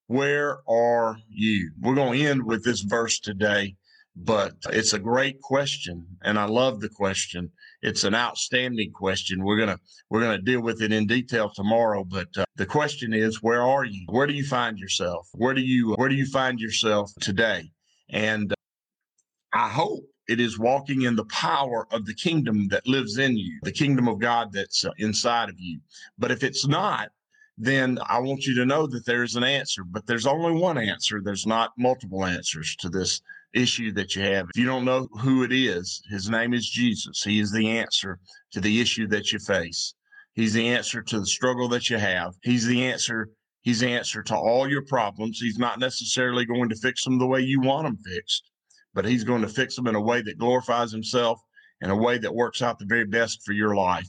Where 0.06 0.58
are 0.68 1.16
you? 1.28 1.72
We're 1.80 1.94
going 1.94 2.18
to 2.18 2.26
end 2.26 2.44
with 2.44 2.64
this 2.64 2.80
verse 2.80 3.18
today, 3.18 3.76
but 4.24 4.54
it's 4.70 4.92
a 4.92 4.98
great 4.98 5.40
question. 5.40 6.04
And 6.22 6.38
I 6.38 6.44
love 6.44 6.80
the 6.80 6.88
question. 6.88 7.50
It's 7.82 8.02
an 8.02 8.14
outstanding 8.14 8.90
question. 8.92 9.44
We're 9.44 9.64
to, 9.64 9.78
we're 10.10 10.36
to 10.36 10.42
deal 10.42 10.60
with 10.60 10.82
it 10.82 10.92
in 10.92 11.06
detail 11.06 11.50
tomorrow. 11.54 12.04
But 12.04 12.28
uh, 12.36 12.44
the 12.56 12.66
question 12.66 13.12
is, 13.14 13.42
where 13.42 13.62
are 13.62 13.84
you? 13.84 14.04
Where 14.08 14.26
do 14.26 14.32
you 14.32 14.44
find 14.44 14.78
yourself? 14.78 15.28
Where 15.34 15.54
do 15.54 15.60
you, 15.60 15.94
where 15.94 16.08
do 16.08 16.16
you 16.16 16.26
find 16.26 16.58
yourself 16.58 17.12
today? 17.20 17.70
And 18.10 18.52
uh, 18.52 18.56
I 19.52 19.68
hope 19.68 20.04
it 20.28 20.40
is 20.40 20.58
walking 20.58 21.02
in 21.02 21.14
the 21.14 21.24
power 21.26 21.86
of 21.92 22.04
the 22.04 22.14
kingdom 22.14 22.68
that 22.68 22.88
lives 22.88 23.18
in 23.18 23.36
you, 23.36 23.60
the 23.62 23.72
kingdom 23.72 24.08
of 24.08 24.18
God 24.18 24.52
that's 24.52 24.84
uh, 24.84 24.90
inside 24.98 25.48
of 25.48 25.58
you. 25.58 25.80
But 26.18 26.32
if 26.32 26.42
it's 26.42 26.66
not, 26.66 27.10
then 27.56 27.98
I 28.08 28.18
want 28.20 28.46
you 28.46 28.54
to 28.56 28.66
know 28.66 28.86
that 28.88 29.06
there 29.06 29.22
is 29.22 29.36
an 29.36 29.44
answer, 29.44 29.82
but 29.84 30.06
there's 30.06 30.26
only 30.26 30.60
one 30.60 30.78
answer. 30.78 31.20
There's 31.22 31.46
not 31.46 31.72
multiple 31.76 32.24
answers 32.24 32.76
to 32.76 32.88
this 32.88 33.20
issue 33.54 33.92
that 33.92 34.14
you 34.14 34.22
have. 34.22 34.46
If 34.54 34.60
you 34.60 34.66
don't 34.66 34.84
know 34.84 35.08
who 35.20 35.42
it 35.42 35.52
is, 35.52 36.02
his 36.10 36.28
name 36.28 36.54
is 36.54 36.68
Jesus. 36.68 37.22
He 37.22 37.40
is 37.40 37.52
the 37.52 37.68
answer 37.68 38.18
to 38.52 38.60
the 38.60 38.80
issue 38.80 39.06
that 39.08 39.32
you 39.32 39.38
face. 39.38 39.94
He's 40.34 40.52
the 40.52 40.68
answer 40.68 41.02
to 41.02 41.20
the 41.20 41.26
struggle 41.26 41.68
that 41.68 41.90
you 41.90 41.98
have. 41.98 42.34
He's 42.42 42.66
the 42.66 42.84
answer. 42.84 43.28
He's 43.62 43.80
the 43.80 43.88
answer 43.88 44.22
to 44.22 44.36
all 44.36 44.68
your 44.68 44.84
problems. 44.84 45.40
He's 45.40 45.58
not 45.58 45.80
necessarily 45.80 46.44
going 46.44 46.68
to 46.68 46.76
fix 46.76 47.04
them 47.04 47.18
the 47.18 47.26
way 47.26 47.40
you 47.40 47.60
want 47.60 47.86
them 47.86 47.96
fixed 47.96 48.50
but 48.98 49.04
he's 49.04 49.22
going 49.22 49.42
to 49.42 49.48
fix 49.48 49.76
them 49.76 49.86
in 49.86 49.94
a 49.94 50.00
way 50.00 50.22
that 50.22 50.38
glorifies 50.38 50.90
himself 50.90 51.40
in 51.80 51.90
a 51.90 51.96
way 51.96 52.18
that 52.18 52.34
works 52.34 52.62
out 52.62 52.78
the 52.80 52.84
very 52.84 53.04
best 53.04 53.44
for 53.44 53.52
your 53.52 53.76
life. 53.76 54.08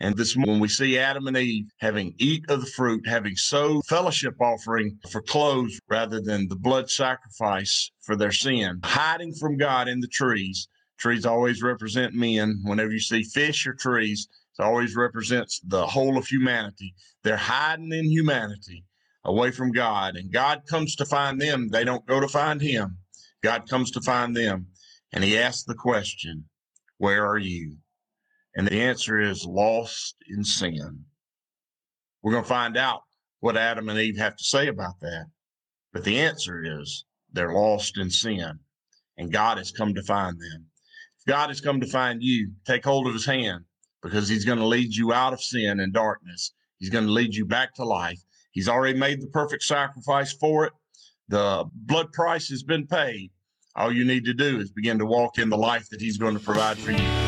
And 0.00 0.16
this 0.16 0.36
when 0.36 0.60
we 0.60 0.68
see 0.68 0.98
Adam 0.98 1.26
and 1.26 1.36
Eve 1.36 1.70
having 1.78 2.14
eat 2.18 2.48
of 2.48 2.60
the 2.60 2.66
fruit, 2.66 3.06
having 3.06 3.36
sewed 3.36 3.84
fellowship 3.86 4.40
offering 4.40 4.98
for 5.10 5.20
clothes 5.20 5.80
rather 5.88 6.20
than 6.20 6.48
the 6.48 6.56
blood 6.56 6.88
sacrifice 6.88 7.90
for 8.00 8.14
their 8.14 8.32
sin, 8.32 8.80
hiding 8.84 9.34
from 9.34 9.56
God 9.56 9.88
in 9.88 10.00
the 10.00 10.08
trees. 10.08 10.68
Trees 10.98 11.26
always 11.26 11.62
represent 11.62 12.14
men. 12.14 12.60
Whenever 12.64 12.90
you 12.90 13.00
see 13.00 13.22
fish 13.22 13.66
or 13.66 13.74
trees, 13.74 14.28
it 14.58 14.62
always 14.62 14.96
represents 14.96 15.60
the 15.64 15.86
whole 15.86 16.16
of 16.16 16.26
humanity. 16.26 16.94
They're 17.22 17.36
hiding 17.36 17.92
in 17.92 18.04
humanity 18.10 18.84
away 19.24 19.50
from 19.50 19.72
God. 19.72 20.16
And 20.16 20.32
God 20.32 20.62
comes 20.68 20.96
to 20.96 21.04
find 21.04 21.40
them. 21.40 21.68
They 21.68 21.84
don't 21.84 22.06
go 22.06 22.20
to 22.20 22.28
find 22.28 22.60
him. 22.60 22.98
God 23.42 23.68
comes 23.68 23.90
to 23.92 24.00
find 24.00 24.36
them 24.36 24.66
and 25.12 25.24
he 25.24 25.38
asks 25.38 25.64
the 25.64 25.74
question, 25.74 26.44
Where 26.98 27.26
are 27.26 27.38
you? 27.38 27.76
And 28.58 28.66
the 28.66 28.82
answer 28.82 29.20
is 29.20 29.46
lost 29.46 30.16
in 30.28 30.42
sin. 30.42 31.04
We're 32.22 32.32
going 32.32 32.42
to 32.42 32.48
find 32.48 32.76
out 32.76 33.02
what 33.38 33.56
Adam 33.56 33.88
and 33.88 33.96
Eve 33.96 34.18
have 34.18 34.34
to 34.34 34.42
say 34.42 34.66
about 34.66 34.98
that. 35.00 35.26
But 35.92 36.02
the 36.02 36.18
answer 36.18 36.80
is 36.80 37.04
they're 37.32 37.52
lost 37.52 37.98
in 37.98 38.10
sin 38.10 38.58
and 39.16 39.32
God 39.32 39.58
has 39.58 39.70
come 39.70 39.94
to 39.94 40.02
find 40.02 40.36
them. 40.40 40.66
God 41.24 41.50
has 41.50 41.60
come 41.60 41.80
to 41.80 41.86
find 41.86 42.20
you, 42.20 42.50
take 42.66 42.84
hold 42.84 43.06
of 43.06 43.12
his 43.14 43.24
hand 43.24 43.64
because 44.02 44.28
he's 44.28 44.44
going 44.44 44.58
to 44.58 44.66
lead 44.66 44.92
you 44.92 45.12
out 45.12 45.32
of 45.32 45.40
sin 45.40 45.78
and 45.78 45.92
darkness. 45.92 46.52
He's 46.78 46.90
going 46.90 47.06
to 47.06 47.12
lead 47.12 47.36
you 47.36 47.44
back 47.44 47.74
to 47.74 47.84
life. 47.84 48.20
He's 48.50 48.68
already 48.68 48.98
made 48.98 49.22
the 49.22 49.28
perfect 49.28 49.62
sacrifice 49.62 50.32
for 50.32 50.64
it. 50.64 50.72
The 51.28 51.64
blood 51.72 52.12
price 52.12 52.48
has 52.48 52.64
been 52.64 52.88
paid. 52.88 53.30
All 53.76 53.92
you 53.92 54.04
need 54.04 54.24
to 54.24 54.34
do 54.34 54.58
is 54.58 54.72
begin 54.72 54.98
to 54.98 55.06
walk 55.06 55.38
in 55.38 55.48
the 55.48 55.56
life 55.56 55.88
that 55.90 56.00
He's 56.00 56.18
going 56.18 56.34
to 56.34 56.40
provide 56.42 56.76
for 56.76 56.90
you. 56.90 57.27